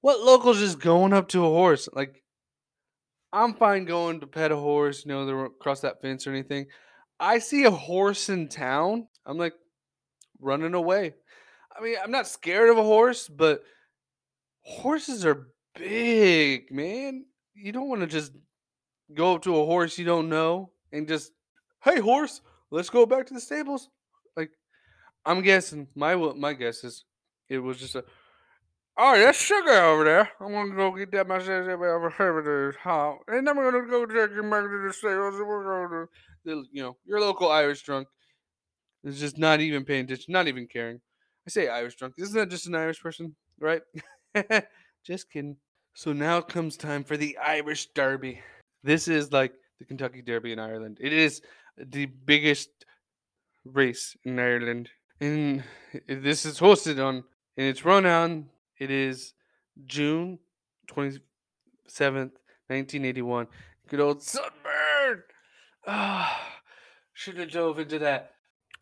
[0.00, 2.22] what local's just going up to a horse like?
[3.34, 6.66] I'm fine going to pet a horse, you know, to cross that fence or anything.
[7.18, 9.54] I see a horse in town, I'm like
[10.40, 11.14] running away.
[11.74, 13.62] I mean, I'm not scared of a horse, but
[14.62, 17.24] horses are big, man.
[17.54, 18.32] You don't want to just
[19.14, 21.32] go up to a horse you don't know and just,
[21.84, 22.40] hey, horse,
[22.70, 23.88] let's go back to the stables.
[24.36, 24.50] Like,
[25.24, 27.04] I'm guessing my my guess is
[27.48, 28.04] it was just a.
[28.96, 30.30] Oh, there's sugar over there.
[30.40, 33.14] I'm gonna go get that myself over here, huh?
[33.28, 35.34] And we're gonna go take him back to the stables.
[35.38, 36.08] We're going
[36.44, 38.08] to, you know, your local Irish drunk
[39.04, 41.00] is just not even paying attention, not even caring.
[41.46, 42.14] I say Irish drunk.
[42.18, 43.82] Isn't that just an Irish person, right?
[45.04, 45.56] just kidding.
[45.94, 48.40] So now comes time for the Irish Derby.
[48.82, 50.98] This is like the Kentucky Derby in Ireland.
[51.00, 51.42] It is
[51.76, 52.70] the biggest
[53.64, 54.90] race in Ireland.
[55.20, 55.62] And
[56.08, 57.24] this is hosted on,
[57.56, 58.46] and it's run on,
[58.78, 59.34] it is
[59.84, 60.38] June
[60.90, 61.20] 27th,
[62.68, 63.46] 1981.
[63.88, 65.22] Good old sunburn!
[65.86, 66.60] Ah,
[67.12, 68.32] should have dove into that.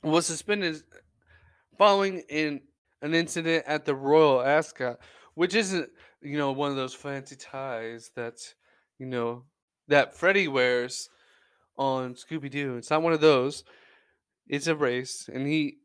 [0.03, 0.83] Was suspended
[1.77, 2.61] following in
[3.03, 4.99] an incident at the Royal Ascot,
[5.35, 5.91] which isn't,
[6.23, 8.39] you know, one of those fancy ties that,
[8.99, 9.45] you know,
[9.89, 11.09] that Freddy wears
[11.81, 12.77] on Scooby Doo.
[12.77, 13.65] It's not one of those.
[14.47, 15.79] It's a race, and he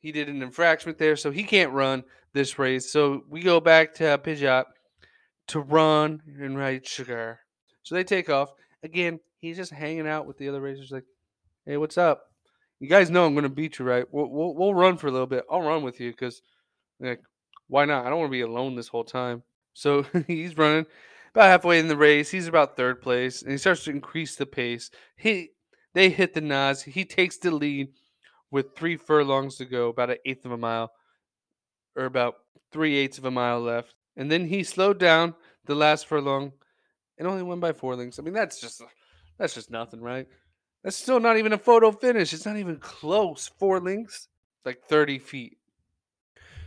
[0.00, 2.92] he did an infraction there, so he can't run this race.
[2.92, 4.66] So we go back to uh, Piggott
[5.48, 7.38] to run and ride Shergar.
[7.82, 8.50] So they take off.
[8.82, 11.04] Again, he's just hanging out with the other racers, like,
[11.64, 12.24] hey, what's up?
[12.78, 14.04] You guys know I'm going to beat you, right?
[14.12, 15.44] We'll, we'll, we'll run for a little bit.
[15.50, 16.42] I'll run with you because,
[17.00, 17.20] like,
[17.68, 18.04] why not?
[18.04, 19.42] I don't want to be alone this whole time.
[19.72, 20.86] So he's running
[21.36, 22.30] about halfway in the race.
[22.30, 24.90] He's about third place, and he starts to increase the pace.
[25.16, 25.50] He
[25.92, 26.82] they hit the Nas.
[26.82, 27.88] He takes the lead
[28.50, 30.92] with three furlongs to go, about an eighth of a mile,
[31.94, 32.36] or about
[32.72, 33.94] three eighths of a mile left.
[34.16, 35.34] And then he slowed down
[35.66, 36.52] the last furlong
[37.18, 38.18] and only won by four lengths.
[38.18, 38.82] I mean, that's just
[39.38, 40.26] that's just nothing, right?
[40.82, 42.32] That's still not even a photo finish.
[42.32, 43.50] It's not even close.
[43.58, 44.28] Four links,
[44.64, 45.58] like 30 feet.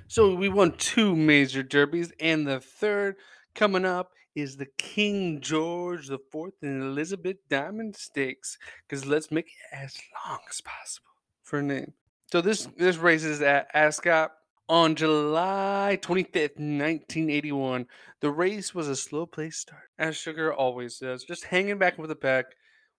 [0.07, 3.15] So we won two major derbies, and the third
[3.55, 8.57] coming up is the King George the Fourth and Elizabeth Diamond Stakes.
[8.87, 9.97] Because let's make it as
[10.27, 11.09] long as possible
[11.43, 11.93] for a name.
[12.31, 14.31] So this this race is at Ascot
[14.67, 17.87] on July 25th, 1981.
[18.21, 22.09] The race was a slow pace start, as Shergar always does, just hanging back with
[22.09, 22.45] the pack.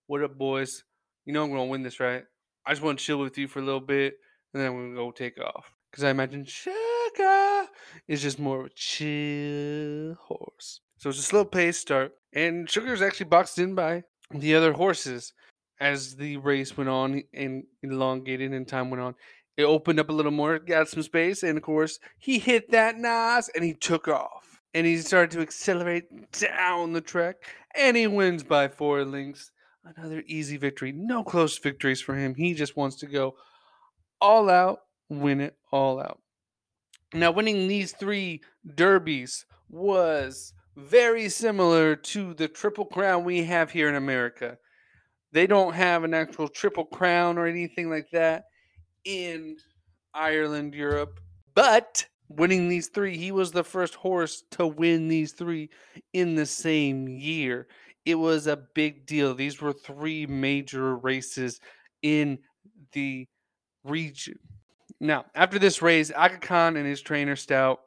[0.07, 0.83] What up, boys?
[1.25, 2.23] you know I'm gonna win this, right?
[2.65, 4.15] I just want to chill with you for a little bit,
[4.53, 5.71] and then I'm gonna go take off.
[5.89, 7.67] Because I imagine Shergar
[8.07, 10.81] is just more of a chill horse.
[11.01, 14.73] So it's a slow pace start, and Shergar is actually boxed in by the other
[14.73, 15.33] horses
[15.79, 19.15] as the race went on and elongated and time went on.
[19.57, 22.99] It opened up a little more, got some space, and of course, he hit that
[22.99, 24.61] Nas and he took off.
[24.75, 27.37] And he started to accelerate down the track,
[27.73, 29.49] and he wins by four lengths.
[29.83, 30.91] Another easy victory.
[30.91, 32.35] No close victories for him.
[32.35, 33.37] He just wants to go
[34.21, 36.19] all out, win it all out.
[37.11, 38.41] Now, winning these three
[38.75, 44.57] derbies was very similar to the Triple Crown we have here in America.
[45.31, 48.45] They don't have an actual Triple Crown or anything like that
[49.05, 49.57] in
[50.13, 51.19] Ireland, Europe.
[51.55, 55.69] But winning these three, he was the first horse to win these three
[56.13, 57.67] in the same year
[58.05, 59.33] it was a big deal.
[59.33, 61.59] These were three major races
[62.01, 62.39] in
[62.93, 63.27] the
[63.83, 64.39] region.
[64.99, 67.79] Now, after this race, Aga Khan and his trainer Stoute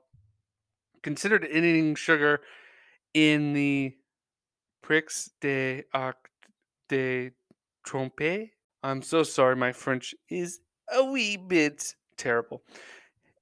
[1.02, 2.38] considered ending Shergar
[3.14, 3.94] in the
[4.82, 6.28] Prix de Arc
[6.88, 7.30] de
[7.84, 8.50] Trompe.
[8.82, 10.60] I'm so sorry, my French is
[10.92, 12.62] a wee bit terrible.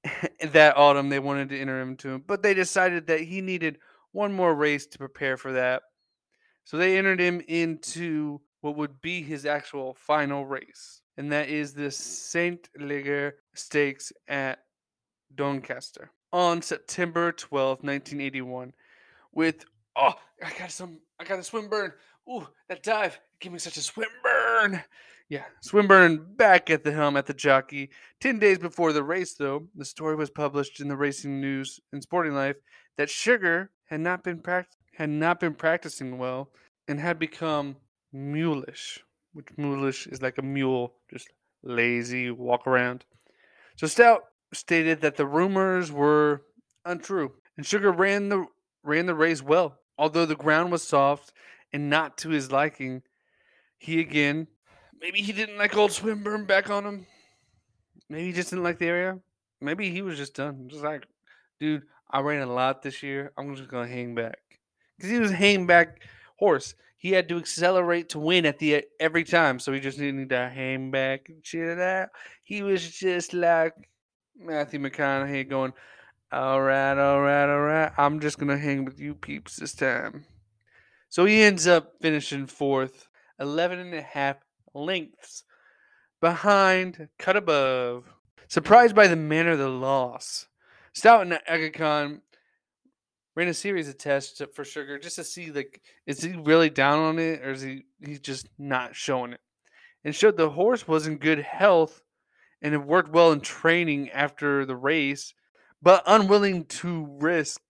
[0.51, 3.79] that autumn, they wanted to enter him to him, but they decided that he needed
[4.11, 5.83] one more race to prepare for that.
[6.65, 11.73] So they entered him into what would be his actual final race, and that is
[11.73, 14.59] the Saint Leger Stakes at
[15.35, 18.73] Doncaster on September 12, 1981.
[19.33, 19.65] With
[19.95, 21.93] oh, I got some, I got a swim burn.
[22.29, 24.83] Ooh, that dive gave me such a swim burn.
[25.29, 27.89] Yeah, swim burn back at the helm at the jockey.
[28.19, 32.03] Ten days before the race, though, the story was published in the Racing News and
[32.03, 32.57] Sporting Life
[32.97, 36.51] that Shergar had not been pract- had not been practicing well
[36.87, 37.77] and had become
[38.13, 38.99] mulish,
[39.33, 41.29] which mulish is like a mule, just
[41.63, 43.05] lazy, walk around.
[43.77, 44.21] So Stoute
[44.53, 46.43] stated that the rumors were
[46.85, 48.45] untrue, and Shergar ran the
[48.83, 49.79] ran the race well.
[49.97, 51.33] Although the ground was soft
[51.71, 53.03] and not to his liking,
[53.77, 54.47] he again
[55.01, 57.07] maybe he didn't like old Swinburn back on him.
[58.09, 59.19] Maybe he just didn't like the area.
[59.61, 60.67] Maybe he was just done.
[60.67, 61.05] Just like,
[61.59, 63.31] dude, I ran a lot this year.
[63.37, 64.39] I'm just gonna hang back
[64.97, 66.01] because he was hanging back
[66.37, 66.75] horse.
[66.97, 70.49] He had to accelerate to win at the every time, so he just needed to
[70.49, 72.11] hang back and shit that.
[72.43, 73.73] He was just like
[74.37, 75.73] Matthew McConaughey going,
[76.33, 77.91] all right, all right, all right.
[77.97, 80.25] I'm just going to hang with you peeps this time.
[81.09, 83.07] So he ends up finishing fourth,
[83.39, 84.37] 11 and a half
[84.73, 85.43] lengths
[86.19, 88.05] behind, cut above.
[88.47, 90.47] Surprised by the manner of the loss.
[90.95, 92.21] Stoute and Aga Khan
[93.35, 96.99] ran a series of tests for Shergar just to see like is he really down
[96.99, 99.41] on it or is he he's just not showing it.
[100.03, 102.01] And showed the horse was in good health
[102.61, 105.33] and it worked well in training after the race,
[105.83, 107.61] but unwilling to risk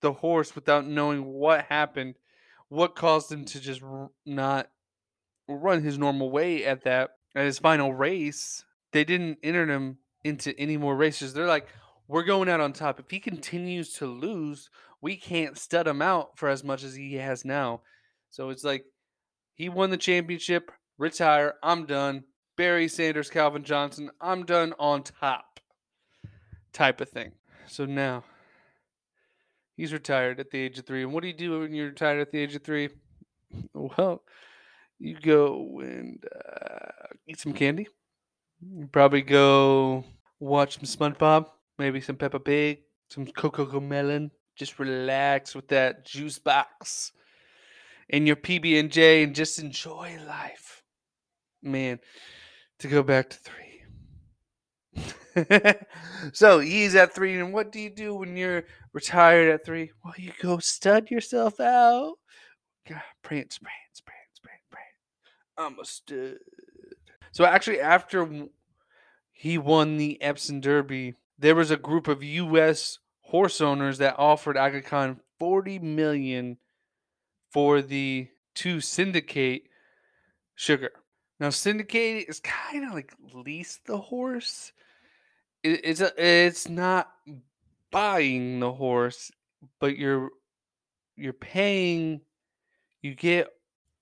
[0.00, 2.14] the horse without knowing what happened,
[2.70, 3.82] what caused him to just
[4.24, 4.70] not
[5.46, 8.64] run his normal way at that at his final race.
[8.92, 11.34] They didn't enter him into any more races.
[11.34, 11.68] They're like,
[12.08, 12.98] we're going out on top.
[12.98, 14.70] If he continues to lose,
[15.02, 17.82] we can't stud him out for as much as he has now.
[18.30, 18.86] So it's like
[19.54, 22.24] he won the championship, retire, I'm done.
[22.56, 25.50] Barry Sanders, Calvin Johnson, I'm done on top
[26.72, 27.32] type of thing.
[27.66, 28.24] So now
[29.76, 31.02] he's retired at the age of three.
[31.02, 32.88] And what do you do when you're retired at the age of three?
[33.74, 34.22] Well,
[35.00, 37.88] you go and uh, eat some candy.
[38.60, 40.04] You probably go
[40.38, 41.46] watch some SpongeBob
[41.80, 44.30] maybe some Peppa Pig, some Coco Melon.
[44.54, 47.12] Just relax with that juice box
[48.10, 50.82] and your PB and J, and just enjoy life.
[51.62, 51.98] Man,
[52.80, 53.69] to go back to three.
[56.32, 59.90] so he's at three, and what do you do when you're retired at three?
[60.04, 62.16] Well, you go stud yourself out.
[62.88, 64.86] God, prance, prance, prance, prance, prance.
[65.56, 66.38] I'm a stud.
[67.32, 68.48] So actually, after
[69.32, 72.98] he won the Epsom Derby, there was a group of U.S.
[73.22, 76.58] horse owners that offered Aga Khan 40 million
[77.50, 79.68] for the to syndicate
[80.58, 80.90] Shergar.
[81.38, 84.72] Now, syndicate is kind of like lease the horse.
[85.62, 87.10] It, it's a, it's not
[87.90, 89.30] buying the horse,
[89.78, 90.30] but you're
[91.16, 92.22] you're paying.
[93.02, 93.48] You get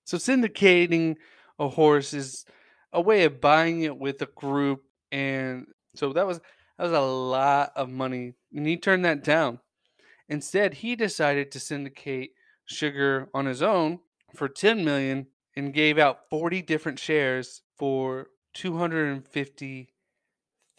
[0.05, 1.15] so syndicating
[1.57, 2.45] a horse is
[2.91, 6.39] a way of buying it with a group, and so that was
[6.77, 8.33] that was a lot of money.
[8.53, 9.59] And he turned that down.
[10.27, 12.31] Instead, he decided to syndicate
[12.69, 13.99] Shergar on his own
[14.35, 18.27] for 10 million and gave out 40 different shares for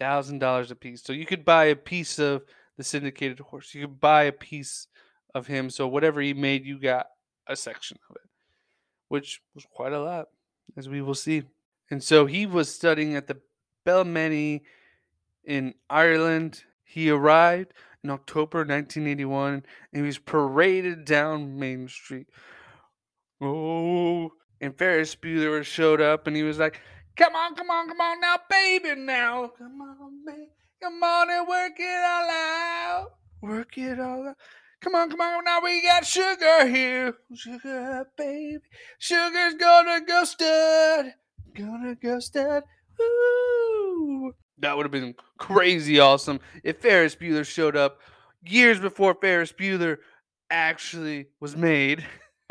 [0.00, 1.02] $250,000 a piece.
[1.02, 2.42] So you could buy a piece of
[2.76, 3.74] the syndicated horse.
[3.74, 4.86] You could buy a piece
[5.34, 5.70] of him.
[5.70, 7.06] So whatever he made, you got
[7.46, 8.28] a section of it,
[9.08, 10.28] which was quite a lot,
[10.76, 11.42] as we will see.
[11.90, 13.38] And so he was studying at the
[13.86, 14.62] Ballymany
[15.44, 16.64] in Ireland.
[16.84, 22.28] He arrived in October 1981 and he was paraded down Main Street.
[23.40, 26.80] Oh, and Ferris Bueller showed up and he was like,
[27.20, 29.52] Come on, come on, come on now, baby, now.
[29.58, 30.48] Come on, baby.
[30.82, 33.10] Come on and work it all out.
[33.42, 34.36] Work it all out.
[34.80, 37.14] Come on, come on, now we got Shergar here.
[37.34, 38.60] Shergar, baby.
[38.98, 41.12] Shergar's gonna go stud.
[41.54, 42.62] Gonna go stud.
[42.98, 44.32] Ooh.
[44.58, 47.98] That would have been crazy awesome if Ferris Bueller showed up
[48.42, 49.98] years before Ferris Bueller
[50.50, 52.02] actually was made.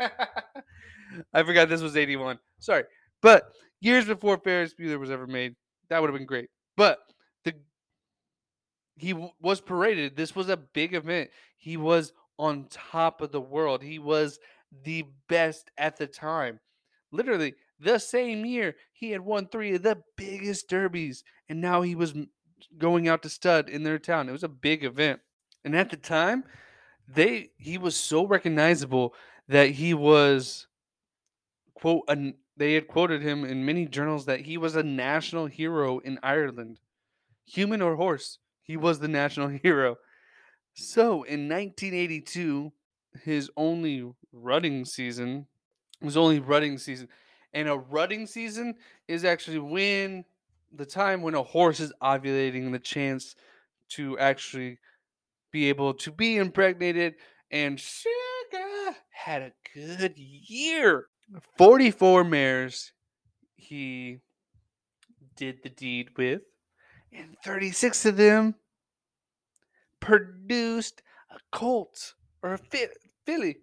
[1.34, 2.38] I forgot this was 81.
[2.60, 2.84] Sorry.
[3.20, 5.54] But years before Ferris Bueller was ever made,
[5.88, 6.48] that would have been great.
[6.76, 6.98] But
[7.44, 7.54] the
[8.96, 10.16] he w- was paraded.
[10.16, 11.30] This was a big event.
[11.56, 13.82] He was on top of the world.
[13.82, 14.38] He was
[14.84, 16.60] the best at the time.
[17.12, 21.94] Literally, the same year, he had won three of the biggest derbies, and now he
[21.94, 22.14] was
[22.78, 24.28] going out to stud in their town.
[24.28, 25.20] It was a big event,
[25.64, 26.44] and at the time,
[27.08, 29.14] they he was so recognizable
[29.48, 30.66] that he was
[31.74, 32.04] quote.
[32.08, 36.18] An, they had quoted him in many journals that he was a national hero in
[36.22, 36.78] Ireland,
[37.46, 38.36] human or horse.
[38.60, 39.96] He was the national hero.
[40.74, 42.70] So in 1982,
[43.24, 45.46] his only rutting season
[46.02, 47.08] was only rutting season.
[47.54, 48.74] And a rutting season
[49.08, 50.26] is actually when
[50.70, 53.36] the time when a horse is ovulating, the chance
[53.92, 54.78] to actually
[55.50, 57.14] be able to be impregnated.
[57.50, 61.06] And Shergar had a good year.
[61.56, 62.92] 44 mares
[63.56, 64.18] he
[65.36, 66.42] did the deed with,
[67.12, 68.54] and 36 of them
[70.00, 72.58] produced a colt or a
[73.26, 73.56] filly.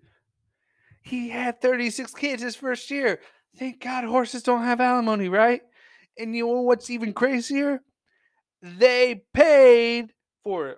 [1.01, 3.19] He had 36 kids his first year.
[3.57, 5.61] Thank God horses don't have alimony, right?
[6.17, 7.81] And you know what's even crazier?
[8.61, 10.13] They paid
[10.43, 10.77] for it.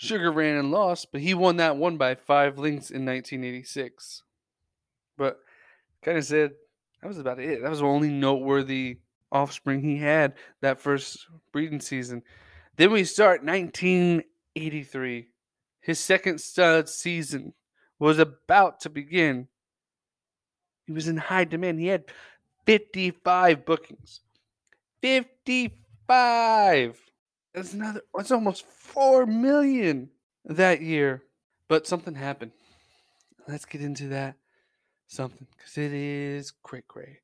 [0.00, 4.22] Shergar ran and lost, but he won that one by five lengths in 1986.
[5.16, 5.38] But
[6.02, 6.52] kind of said
[7.00, 7.62] that was about it.
[7.62, 8.98] That was the only noteworthy
[9.30, 12.22] offspring he had that first breeding season.
[12.76, 15.28] Then we start 1983.
[15.80, 17.54] His second stud season
[17.98, 19.48] was about to begin.
[20.86, 21.80] He was in high demand.
[21.80, 22.04] He had
[22.66, 24.20] 55 bookings.
[25.02, 27.00] 55.
[27.54, 30.10] That's another that's almost 4 million
[30.44, 31.22] that year.
[31.68, 32.52] But something happened.
[33.48, 34.36] Let's get into that
[35.06, 37.18] something cuz it is cray cray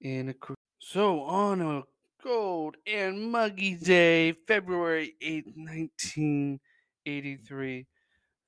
[0.00, 0.34] in a
[0.80, 1.84] So on a
[2.22, 7.86] cold and muggy day, February 8th, 1983,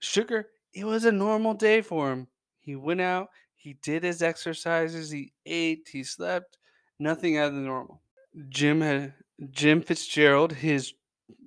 [0.03, 2.29] Shergar, it was a normal day for him.
[2.61, 3.29] He went out,
[3.65, 6.59] he did his exercises, he ate, he slept,
[6.99, 8.03] nothing out of the normal.
[8.51, 9.15] Jim had
[9.51, 10.93] Jim Fitzgerald, his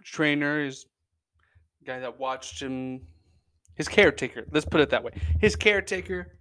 [0.04, 0.88] trainer, his
[1.86, 3.06] guy that watched him,
[3.76, 4.48] his caretaker.
[4.52, 5.12] Let's put it that way.
[5.40, 6.36] His caretaker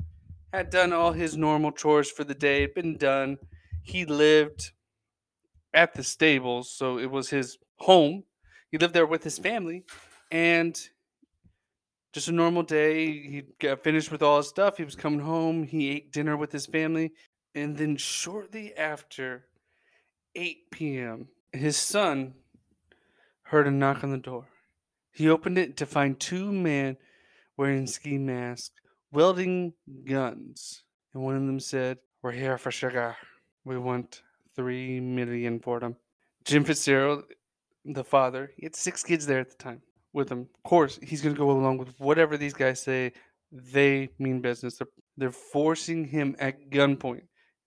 [0.51, 3.37] had done all his normal chores for the day, been done.
[3.83, 4.73] He lived
[5.75, 8.25] at the stables, so it was his home.
[8.71, 9.85] He lived there with his family,
[10.31, 10.75] and
[12.17, 13.09] just a normal day.
[13.09, 14.79] He got finished with all his stuff.
[14.79, 15.65] He was coming home.
[15.65, 17.13] He ate dinner with his family,
[17.55, 19.45] and then shortly after
[20.35, 22.33] 8 p.m., his son
[23.43, 24.47] heard a knock on the door.
[25.13, 26.97] He opened it to find two men
[27.59, 28.81] wearing ski masks,
[29.13, 29.75] wielding
[30.07, 33.17] guns, and one of them said, "We're here for Shergar.
[33.67, 34.23] We want
[34.55, 35.97] three million for them."
[36.45, 37.25] Jim Fitzgerald,
[37.85, 39.83] the father, he had six kids there at the time
[40.17, 40.49] with him.
[40.57, 43.13] Of course, he's going to go along with whatever these guys say.
[43.53, 44.79] They mean business.
[44.79, 47.23] They're, they're forcing him at gunpoint.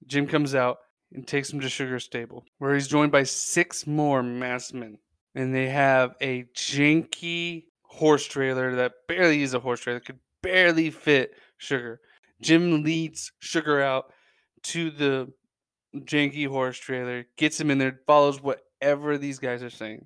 [0.05, 0.79] Jim comes out
[1.13, 4.97] and takes him to Shergar Stable, where he's joined by six more masked men.
[5.35, 10.89] And they have a janky horse trailer that barely is a horse trailer, could barely
[10.89, 11.31] fit
[11.61, 11.97] Shergar.
[12.41, 14.11] Jim leads Shergar out
[14.63, 15.31] to the
[15.95, 20.05] janky horse trailer, gets him in there, follows whatever these guys are saying.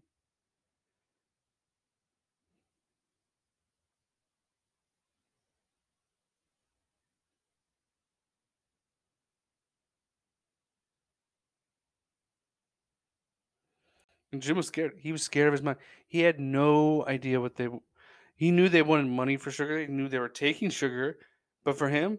[14.33, 14.93] And Jim was scared.
[14.97, 15.77] He was scared of his mind.
[16.07, 17.69] He had no idea what they.
[18.35, 19.81] He knew they wanted money for Shergar.
[19.81, 21.13] He knew they were taking Shergar,
[21.63, 22.17] but for him,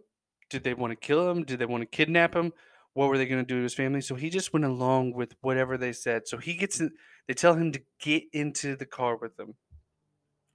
[0.49, 1.43] did they want to kill him?
[1.43, 2.53] Did they want to kidnap him?
[2.93, 4.01] What were they going to do to his family?
[4.01, 6.29] So he just went along with whatever they said.
[6.29, 6.81] So he gets.
[6.81, 6.93] In,
[7.27, 9.55] they tell him to get into the car with them,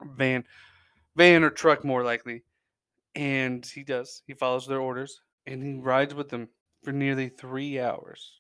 [0.01, 0.45] van,
[1.17, 2.43] van or truck more likely,
[3.15, 4.23] and he does.
[4.27, 6.47] He follows their orders and he rides with them
[6.83, 8.39] for nearly three hours.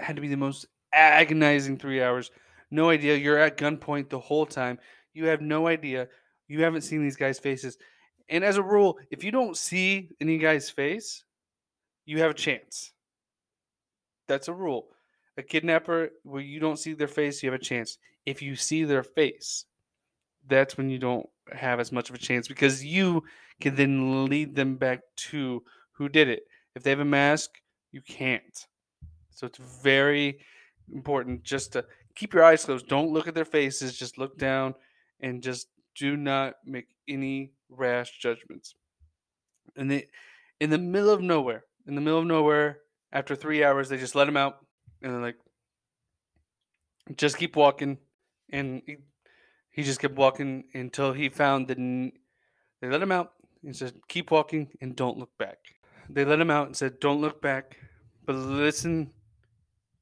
[0.00, 2.30] Had to be the most agonizing three hours.
[2.70, 3.16] No idea.
[3.16, 4.78] You're at gunpoint the whole time.
[5.14, 6.08] You have no idea.
[6.46, 7.78] You haven't seen these guys' faces.
[8.28, 11.24] And as a rule, if you don't see any guy's face,
[12.04, 12.92] you have a chance.
[14.26, 14.88] That's a rule.
[15.36, 17.98] A kidnapper, where you don't see their face, you have a chance.
[18.26, 19.64] If you see their face,
[20.46, 23.22] that's when you don't have as much of a chance because you
[23.60, 25.62] can then lead them back to
[25.92, 26.42] who did it.
[26.74, 27.50] If they have a mask,
[27.92, 28.66] you can't.
[29.30, 30.38] So it's very
[30.92, 31.84] important just to
[32.14, 32.88] keep your eyes closed.
[32.88, 33.98] Don't look at their faces.
[33.98, 34.74] Just look down
[35.20, 38.74] and just do not make any rash judgments.
[39.76, 40.08] And they,
[40.60, 42.80] in the middle of nowhere, in the middle of nowhere,
[43.10, 44.58] After three hours, they just let him out,
[45.00, 45.38] and they're like,
[47.16, 47.96] just keep walking,
[48.50, 48.96] and he,
[49.70, 52.12] he just kept walking until he found the.
[52.80, 53.32] They let him out
[53.64, 55.56] and said, "Keep walking and don't look back."
[56.10, 57.78] They let him out and said, "Don't look back,
[58.26, 59.14] but listen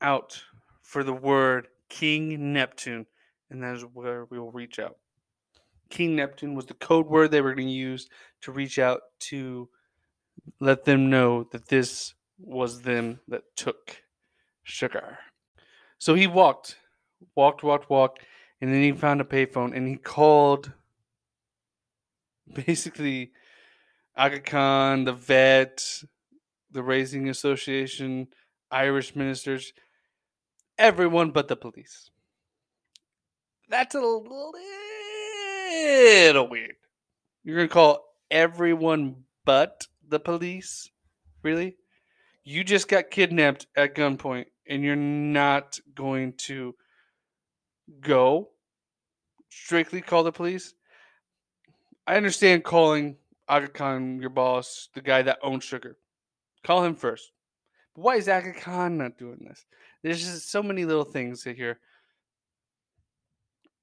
[0.01, 0.43] out
[0.87, 3.07] for the word King Neptune,
[3.51, 4.97] and that is where we will reach out."
[5.91, 8.09] King Neptune was the code word they were going to use
[8.43, 9.69] to reach out to
[10.61, 14.03] let them know that this was them that took
[14.67, 15.19] Shergar.
[15.99, 16.77] So he walked,
[17.35, 18.23] walked, walked, walked,
[18.61, 20.73] and then he found a payphone and he called
[22.67, 23.33] basically
[24.17, 26.03] Aga Khan, the vet,
[26.71, 28.29] the Racing Association,
[28.71, 29.73] Irish ministers,
[30.79, 32.11] everyone but the police.
[33.69, 34.53] That's a little
[36.49, 36.77] weird.
[37.45, 40.91] You're going to call everyone but the police?
[41.43, 41.77] Really?
[42.45, 46.75] You just got kidnapped at gunpoint and you're not going to
[48.01, 48.51] go
[49.49, 50.75] strictly call the police?
[52.07, 53.17] I understand calling
[53.49, 55.95] Aga Khan your boss, the guy that owns Shergar.
[56.65, 57.33] Call him first.
[57.95, 59.65] But why is Aga Khan not doing this?
[60.07, 61.81] There's just so many little things here.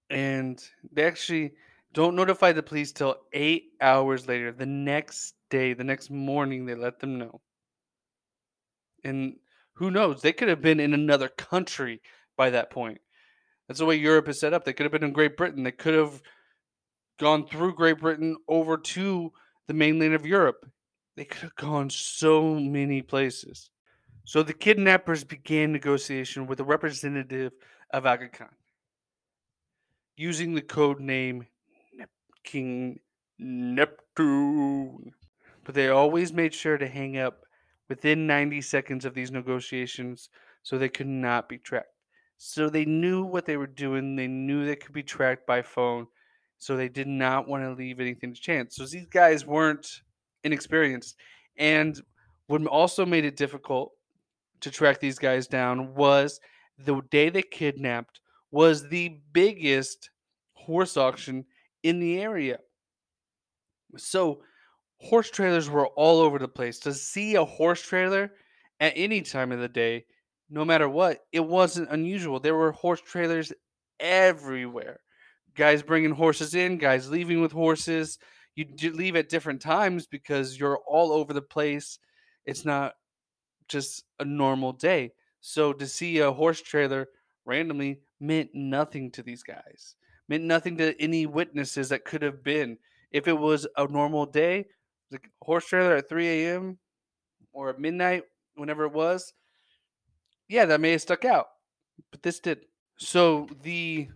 [0.09, 1.51] And they actually
[1.91, 4.53] don't notify the police till eight hours later.
[4.53, 7.41] The next day, the next morning, they let them know.
[9.03, 9.35] And
[9.73, 10.21] who knows?
[10.21, 12.01] They could have been in another country
[12.37, 13.01] by that point.
[13.67, 14.63] That's the way Europe is set up.
[14.63, 15.63] They could have been in Great Britain.
[15.63, 16.21] They could have
[17.19, 19.33] gone through Great Britain over to
[19.67, 20.65] the mainland of Europe.
[21.17, 23.71] They could have gone so many places.
[24.25, 27.53] So the kidnappers began negotiation with a representative
[27.91, 28.55] of Aga Khan
[30.15, 31.47] using the code name
[31.93, 32.09] Nep-
[32.43, 32.99] King
[33.39, 35.11] Neptune.
[35.63, 37.43] But they always made sure to hang up
[37.89, 40.29] within 90 seconds of these negotiations
[40.61, 41.87] so they could not be tracked.
[42.37, 46.07] So they knew what they were doing, they knew they could be tracked by phone,
[46.57, 48.75] so they did not want to leave anything to chance.
[48.75, 50.01] So these guys weren't
[50.43, 51.15] inexperienced.
[51.57, 51.99] And
[52.47, 53.93] what also made it difficult
[54.63, 56.39] to track these guys down was
[56.77, 60.09] the day they kidnapped was the biggest
[60.53, 61.45] horse auction
[61.83, 62.59] in the area.
[63.97, 64.41] So
[64.99, 66.79] horse trailers were all over the place.
[66.79, 68.31] To see a horse trailer
[68.79, 70.05] at any time of the day,
[70.49, 72.39] no matter what, it wasn't unusual.
[72.39, 73.51] There were horse trailers
[73.99, 74.99] everywhere.
[75.55, 78.17] Guys bringing horses in, guys leaving with horses.
[78.55, 81.99] You leave at different times because you're all over the place.
[82.45, 82.93] It's not
[83.67, 85.11] just a normal day.
[85.41, 87.09] So to see a horse trailer
[87.45, 89.95] randomly meant nothing to these guys,
[90.29, 92.77] meant nothing to any witnesses that could have been.
[93.11, 94.65] If it was a normal day,
[95.11, 96.77] the horse trailer at 3 a.m.
[97.51, 98.23] or at midnight,
[98.55, 99.33] whenever it was,
[100.47, 101.47] yeah, that may have stuck out,
[102.11, 102.65] but this did.
[102.97, 104.07] So the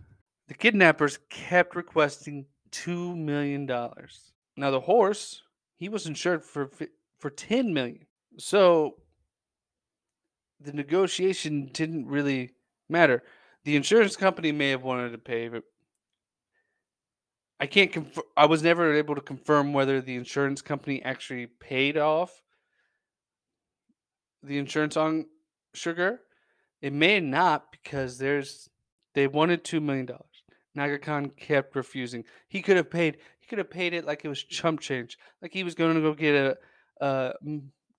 [0.46, 4.32] the kidnappers kept requesting two million dollars.
[4.56, 5.42] Now the horse,
[5.76, 6.70] he was insured for
[7.18, 8.06] for ten million.
[8.38, 8.96] So
[10.60, 12.52] the negotiation didn't really
[12.88, 13.22] matter.
[13.64, 15.64] The insurance company may have wanted to pay, but
[17.60, 18.24] I can't confirm.
[18.36, 22.42] I was never able to confirm whether the insurance company actually paid off
[24.42, 25.26] the insurance on
[25.74, 26.18] Shergar.
[26.80, 28.70] It may not because there's
[29.14, 30.24] they wanted two million dollars.
[30.78, 32.24] Aga Khan kept refusing.
[32.48, 33.18] He could have paid.
[33.40, 36.00] He could have paid it like it was chump change, like he was going to
[36.00, 36.56] go get a,
[37.04, 37.32] a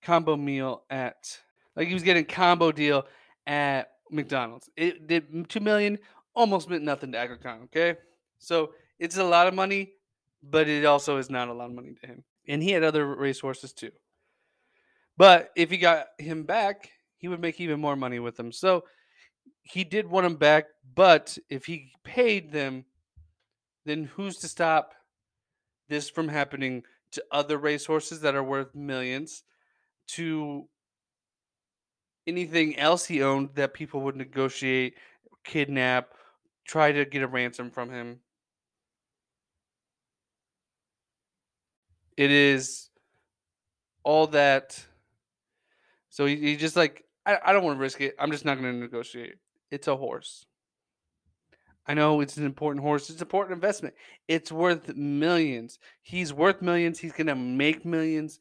[0.02, 1.40] combo meal at,
[1.80, 3.06] like he was getting combo deal
[3.48, 4.70] at McDonald's.
[4.76, 5.98] It did two million
[6.36, 7.62] almost meant nothing to Aga Khan.
[7.64, 7.96] Okay,
[8.38, 9.94] so it's a lot of money,
[10.44, 12.24] but it also is not a lot of money to him.
[12.50, 13.92] And he had other racehorses too.
[15.16, 18.52] But if he got him back, he would make even more money with them.
[18.52, 18.84] So
[19.64, 20.66] he did want him back,
[20.96, 22.84] but if he paid them,
[23.86, 24.96] then who's to stop
[25.88, 29.44] this from happening to other racehorses that are worth millions,
[30.08, 30.68] to
[32.30, 34.96] anything else he owned that people would negotiate,
[35.44, 36.14] kidnap,
[36.66, 38.20] try to get a ransom from him?
[42.16, 42.90] It is
[44.04, 44.82] all that.
[46.10, 48.16] So he, he just like, I, I don't want to risk it.
[48.20, 49.36] I'm just not going to negotiate.
[49.72, 50.46] It's a horse.
[51.90, 53.10] I know it's an important horse.
[53.10, 53.96] It's an important investment.
[54.28, 55.80] It's worth millions.
[56.04, 57.00] He's worth millions.
[57.00, 58.40] He's gonna make millions.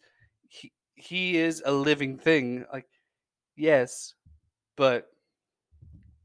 [0.48, 2.66] He he is a living thing.
[2.70, 2.84] Like,
[3.58, 4.14] yes,
[4.76, 5.10] but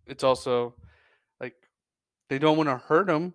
[0.06, 0.76] it's also
[1.40, 1.56] like
[2.30, 3.34] they don't want to hurt him.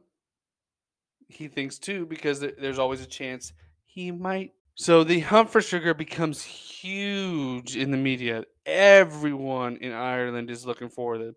[1.29, 3.53] He thinks too because there's always a chance
[3.87, 8.45] he might So the hunt for Shergar becomes huge in the media.
[8.67, 11.37] Everyone in Ireland is looking for them.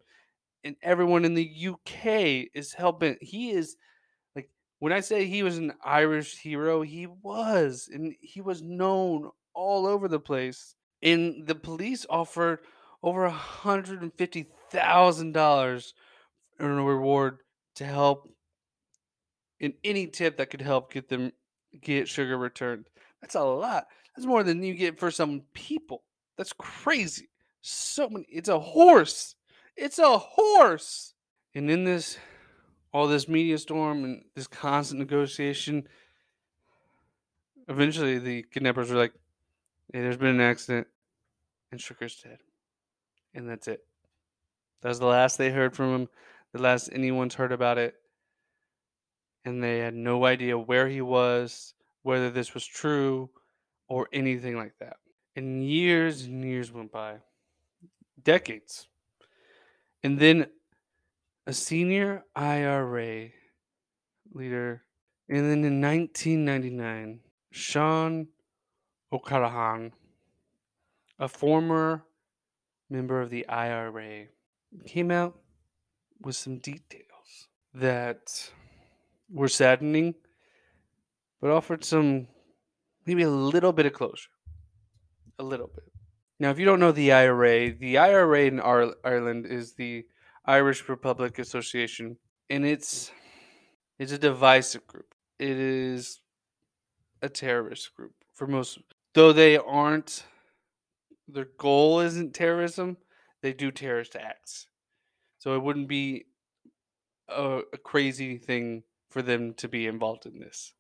[0.64, 3.18] And everyone in the UK is helping.
[3.22, 3.78] He is
[4.36, 4.50] like
[4.80, 7.90] when I say he was an Irish hero, he was.
[7.94, 10.76] And he was known all over the place.
[11.04, 12.60] And the police offered
[13.04, 15.94] over $150,000
[16.60, 17.40] in a reward
[17.76, 18.30] to help
[19.60, 21.34] in any tip that could help get them
[21.80, 22.88] get Shergar returned.
[23.22, 23.88] That's a lot.
[24.16, 26.04] That's more than you get for some people.
[26.38, 27.30] That's crazy.
[27.62, 28.26] So many.
[28.30, 29.36] It's a horse.
[29.78, 31.14] It's a horse.
[31.54, 32.18] And in this,
[32.94, 35.88] all this media storm and this constant negotiation,
[37.68, 39.14] eventually the kidnappers were like,
[39.92, 40.88] hey, there's been an accident
[41.72, 42.40] and Shergar's dead.
[43.34, 43.84] And that's it.
[44.82, 46.10] That was the last they heard from him,
[46.54, 47.96] the last anyone's heard about it.
[49.46, 51.74] And they had no idea where he was,
[52.04, 53.30] whether this was true
[53.88, 54.98] or anything like that.
[55.36, 57.18] And years and years went by,
[58.22, 58.88] decades.
[60.04, 60.48] And then
[61.48, 63.30] a senior IRA
[64.34, 64.84] leader,
[65.30, 67.20] and then in 1999,
[67.52, 68.28] Sean
[69.12, 69.94] O'Callaghan,
[71.20, 72.04] a former
[72.90, 74.26] member of the IRA,
[74.86, 75.38] came out
[76.22, 78.52] with some details that
[79.30, 80.16] were saddening,
[81.42, 82.28] but offered some
[83.06, 84.30] maybe a little bit of closure.
[85.40, 85.92] A little bit.
[86.40, 90.06] Now, if you don't know the IRA, the IRA in Ireland is the
[90.46, 92.18] Irish Republic Association,
[92.50, 93.12] and it's
[94.00, 95.14] it's a divisive group.
[95.38, 96.22] It is
[97.22, 98.80] a terrorist group for most,
[99.14, 100.24] though they aren't.
[101.28, 102.98] Their goal isn't terrorism.
[103.42, 104.68] They do terrorist acts,
[105.38, 106.26] so it wouldn't be
[107.30, 110.74] a, a crazy thing for them to be involved in this.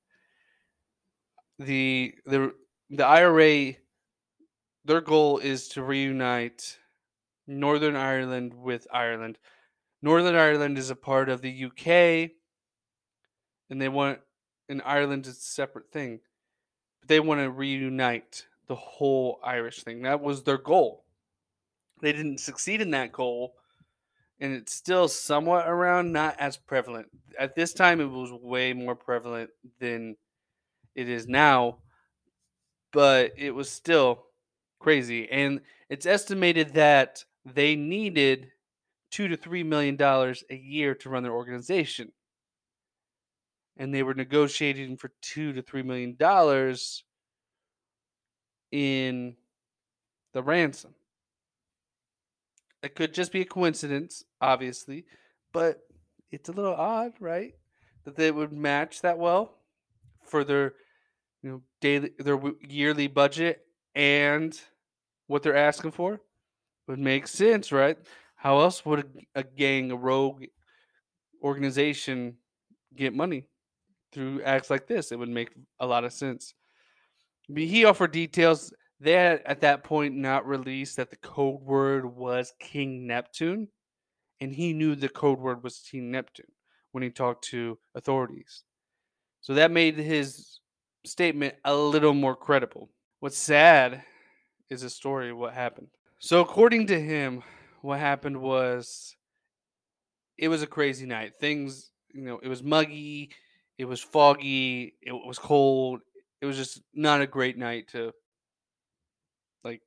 [1.60, 2.54] The the
[2.90, 3.76] the IRA
[4.84, 6.78] their goal is to reunite
[7.48, 9.38] Northern Ireland with Ireland.
[10.02, 12.32] Northern Ireland is a part of the UK
[13.70, 14.20] and they want
[14.70, 16.22] and Ireland is a separate thing.
[17.08, 20.04] They want to reunite the whole Irish thing.
[20.04, 21.04] That was their goal.
[22.02, 23.56] They didn't succeed in that goal
[24.41, 27.08] and it's still somewhat around, not as prevalent.
[27.39, 30.18] At this time, it was way more prevalent than
[30.95, 31.78] it is now,
[32.91, 34.24] but it was still
[34.80, 35.30] crazy.
[35.32, 38.47] And it's estimated that they needed
[39.12, 42.12] two to three million dollars a year to run their organization.
[43.82, 47.04] And they were negotiating for two to three million dollars
[48.72, 49.36] in
[50.34, 50.94] the ransom.
[52.84, 55.06] It could just be a coincidence, obviously,
[55.52, 55.80] but
[56.30, 57.56] it's a little odd, right?
[58.04, 59.58] That they would match that well
[60.28, 60.76] for their
[61.42, 63.66] you know daily their yearly budget
[63.96, 64.62] and
[65.26, 66.22] what they're asking for
[66.88, 67.98] would make sense, right?
[68.36, 70.46] How else would a, a gang, a rogue
[71.44, 72.38] organization
[72.96, 73.48] get money
[74.12, 75.12] through acts like this?
[75.12, 75.49] It would make
[75.80, 76.53] a lot of sense.
[77.49, 82.05] But he offered details they had at that point not released that the code word
[82.05, 83.68] was King Neptune,
[84.39, 86.51] and he knew the code word was King Neptune
[86.91, 88.64] when he talked to authorities.
[89.41, 90.59] So that made his
[91.03, 92.89] statement a little more credible.
[93.22, 94.03] What's sad
[94.70, 95.88] is a story of what happened.
[96.20, 97.41] So, according to him,
[97.82, 99.16] what happened was
[100.38, 101.34] it was a crazy night.
[101.39, 103.32] Things, you know, it was muggy,
[103.82, 106.02] it was foggy, it was cold.
[106.40, 108.14] It was just not a great night to
[109.64, 109.82] like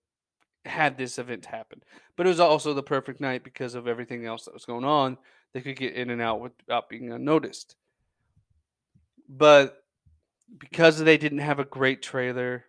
[0.64, 1.80] have this event happen.
[2.16, 5.16] But it was also the perfect night because of everything else that was going on.
[5.52, 7.76] They could get in and out without being unnoticed.
[9.28, 9.84] But
[10.58, 12.64] because they didn't have a great trailer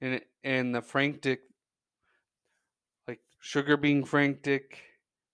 [0.00, 1.42] and and the Frank Dick
[3.06, 4.82] like Shergar being Frank Dick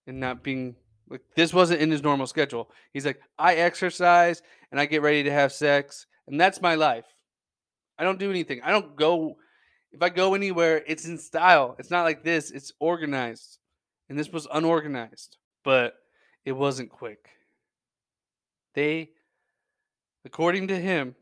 [0.07, 0.77] and not being
[1.09, 2.71] like this wasn't in his normal schedule.
[2.93, 7.07] He's like, I exercise and I get ready to have sex, and that's my life.
[7.99, 8.61] I don't do anything.
[8.63, 9.37] I don't go
[9.95, 11.77] if I go anywhere, it's in style.
[11.79, 12.51] It's not like this.
[12.51, 13.59] It's organized.
[14.09, 15.95] And this was unorganized, but
[16.45, 17.29] it wasn't quick.
[18.75, 19.11] They,
[20.25, 21.15] according to him,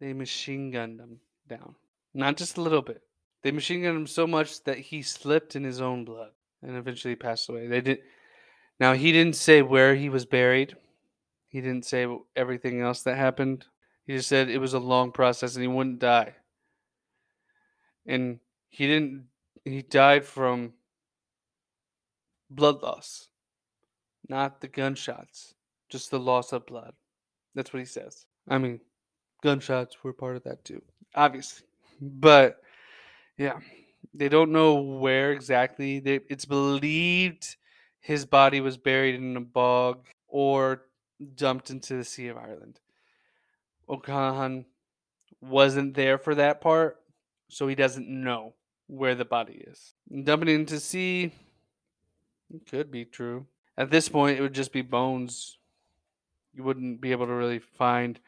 [0.00, 1.74] they machine gunned him down.
[2.14, 3.02] Not just a little bit.
[3.42, 6.30] They machine gunned him so much that he slipped in his own blood
[6.62, 7.66] and eventually passed away.
[7.66, 7.98] They did.
[8.82, 10.76] Now he didn't say where he was buried.
[11.46, 13.66] He didn't say everything else that happened.
[14.06, 16.34] He just said it was a long process and he wouldn't die
[18.06, 19.26] and he didn't
[19.64, 20.72] he died from
[22.50, 23.28] blood loss
[24.28, 25.54] not the gunshots
[25.88, 26.94] just the loss of blood
[27.54, 28.80] that's what he says i mean
[29.42, 30.82] gunshots were part of that too
[31.14, 31.66] obviously.
[32.00, 32.60] But
[33.38, 33.60] yeah,
[34.14, 36.00] they don't know where exactly.
[36.00, 37.56] They, it's believed
[38.02, 40.82] his body was buried in a bog or
[41.36, 42.80] dumped into the Sea of Ireland.
[43.88, 44.66] O'Callaghan
[45.40, 47.00] wasn't there for that part,
[47.48, 48.54] so he doesn't know
[48.88, 49.94] where the body is.
[50.24, 51.32] Dumping it into sea
[52.68, 53.46] could be true.
[53.78, 55.58] At this point, it would just be bones.
[56.54, 58.18] You wouldn't be able to really find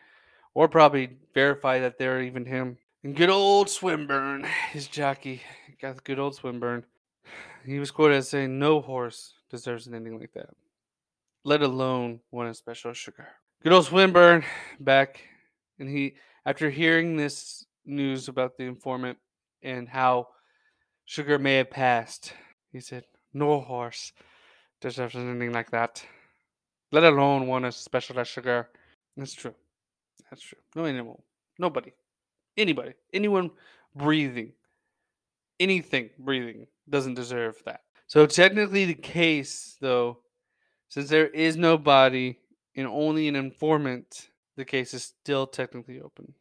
[0.54, 2.78] or probably verify that they're even him.
[3.02, 5.42] And good old Swinburn, his jockey,
[5.82, 6.84] got the good old Swinburn.
[7.66, 10.50] He was quoted as saying, No horse deserves an ending like that,
[11.44, 13.28] let alone one as special Shergar.
[13.62, 14.42] Good old Swinburn
[14.80, 15.20] back,
[15.78, 19.16] and he, after hearing this news about the informant
[19.62, 20.26] and how
[21.08, 22.32] Shergar may have passed,
[22.72, 24.12] he said, No horse
[24.80, 26.04] deserves an ending like that,
[26.90, 28.66] let alone one as special as Shergar.
[29.16, 29.54] That's true.
[30.30, 30.58] That's true.
[30.74, 31.22] No animal.
[31.60, 31.92] Nobody.
[32.56, 32.94] Anybody.
[33.12, 33.52] Anyone
[33.94, 34.52] breathing.
[35.60, 37.83] Anything breathing doesn't deserve that.
[38.06, 40.18] So technically the case though,
[40.88, 42.38] since there is no body
[42.76, 46.34] and only an informant, the case is still technically open.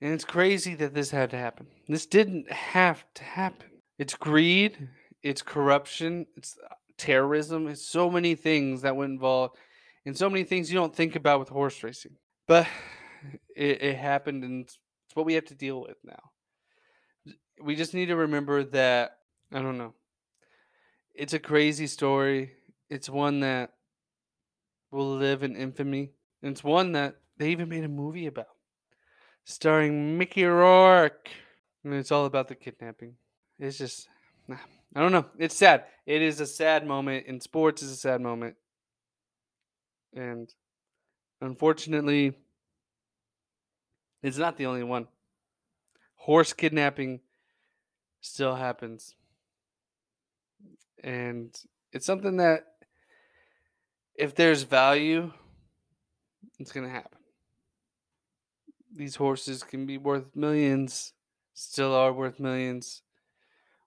[0.00, 1.66] And it's crazy that this had to happen.
[1.88, 3.66] This didn't have to happen.
[3.98, 4.88] It's greed,
[5.22, 9.52] it's corruption, it's uh, terrorism, it's so many things that would involve
[10.06, 12.16] and so many things you don't think about with horse racing.
[12.46, 12.66] But
[13.56, 14.78] it, it happened and it's
[15.14, 16.30] what we have to deal with now.
[17.60, 19.18] We just need to remember that
[19.52, 19.94] I don't know.
[21.18, 22.52] It's a crazy story.
[22.88, 23.72] It's one that
[24.92, 26.12] will live in infamy.
[26.44, 28.46] And it's one that they even made a movie about.
[29.44, 31.28] Starring Mickey Rourke.
[31.82, 33.16] And it's all about the kidnapping.
[33.58, 34.08] It's just
[34.48, 35.26] I don't know.
[35.40, 35.86] It's sad.
[36.06, 38.54] It is a sad moment in sports is a sad moment.
[40.14, 40.48] And
[41.40, 42.34] unfortunately
[44.22, 45.08] it's not the only one.
[46.14, 47.22] Horse kidnapping
[48.20, 49.16] still happens.
[51.02, 51.56] And
[51.92, 52.64] it's something that,
[54.14, 55.32] if there's value,
[56.58, 57.18] it's going to happen.
[58.94, 61.12] These horses can be worth millions,
[61.54, 63.02] still are worth millions.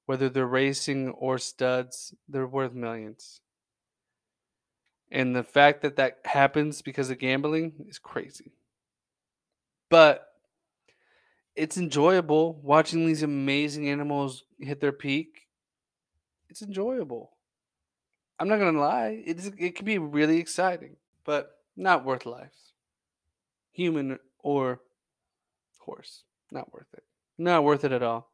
[0.05, 3.41] Whether they're racing or studs, they're worth millions.
[5.11, 8.53] And the fact that that happens because of gambling is crazy.
[9.89, 10.27] But
[11.55, 15.47] it's enjoyable watching these amazing animals hit their peak.
[16.51, 17.31] It's enjoyable.
[18.37, 22.73] I'm not gonna lie; it's it can be really exciting, but not worth lives.
[23.71, 24.81] Human or
[25.79, 27.03] horse, not worth it.
[27.37, 28.29] Not worth it at all.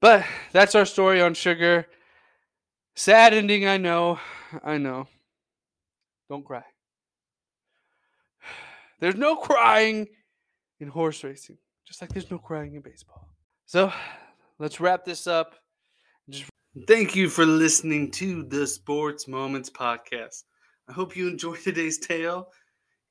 [0.00, 1.86] But that's our story on Shergar.
[2.94, 4.20] Sad ending, I know.
[4.62, 5.08] I know.
[6.28, 6.64] Don't cry.
[9.00, 10.08] There's no crying
[10.78, 11.56] in horse racing,
[11.86, 13.28] just like there's no crying in baseball.
[13.64, 13.90] So
[14.58, 15.54] let's wrap this up.
[16.88, 20.42] Thank you for listening to the Sports Moments podcast.
[20.88, 22.48] I hope you enjoyed today's tale.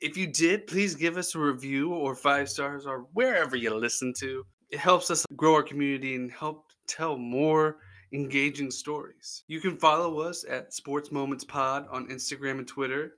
[0.01, 4.14] If you did, please give us a review or five stars or wherever you listen
[4.20, 4.43] to.
[4.70, 7.78] It helps us grow our community and help tell more
[8.11, 9.45] engaging stories.
[9.47, 13.14] You can follow us at Sports Moments Pod on Instagram and Twitter.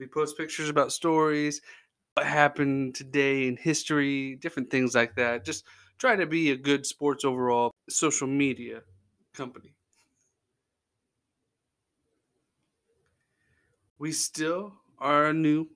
[0.00, 1.60] We post pictures about stories,
[2.14, 5.44] what happened today in history, different things like that.
[5.44, 5.64] Just
[5.96, 8.80] try to be a good sports overall social media
[9.32, 9.75] company.
[13.98, 15.66] We still are a new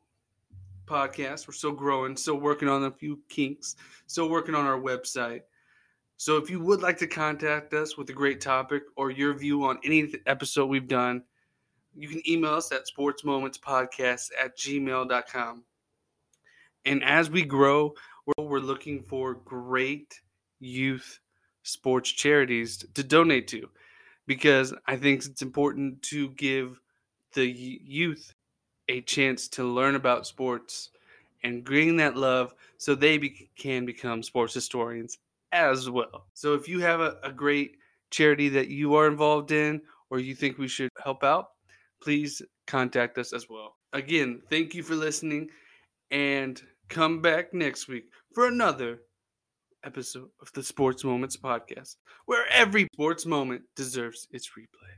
[0.87, 1.47] podcast.
[1.47, 5.43] We're still growing, still working on a few kinks, still working on our website.
[6.17, 9.65] So if you would like to contact us with a great topic or your view
[9.65, 11.23] on any episode we've done,
[11.95, 15.65] you can email us at sportsmomentspodcast at gmail.com.
[16.85, 17.95] And as we grow,
[18.27, 20.21] we're, we're looking for great
[20.59, 21.21] youth
[21.63, 23.69] sports charities to donate to
[24.27, 26.81] because I think it's important to give
[27.35, 28.33] the youth
[28.89, 30.91] a chance to learn about sports
[31.43, 35.19] and bring that love so they be- can become sports historians
[35.53, 36.27] as well.
[36.35, 37.77] So if you have a, a great
[38.11, 41.51] charity that you are involved in or you think we should help out,
[42.03, 43.77] please contact us as well.
[43.93, 45.49] Again, thank you for listening
[46.11, 48.05] and come back next week
[48.35, 49.01] for another
[49.85, 54.95] episode of the Sports Moments podcast, where every sports moment deserves its replay.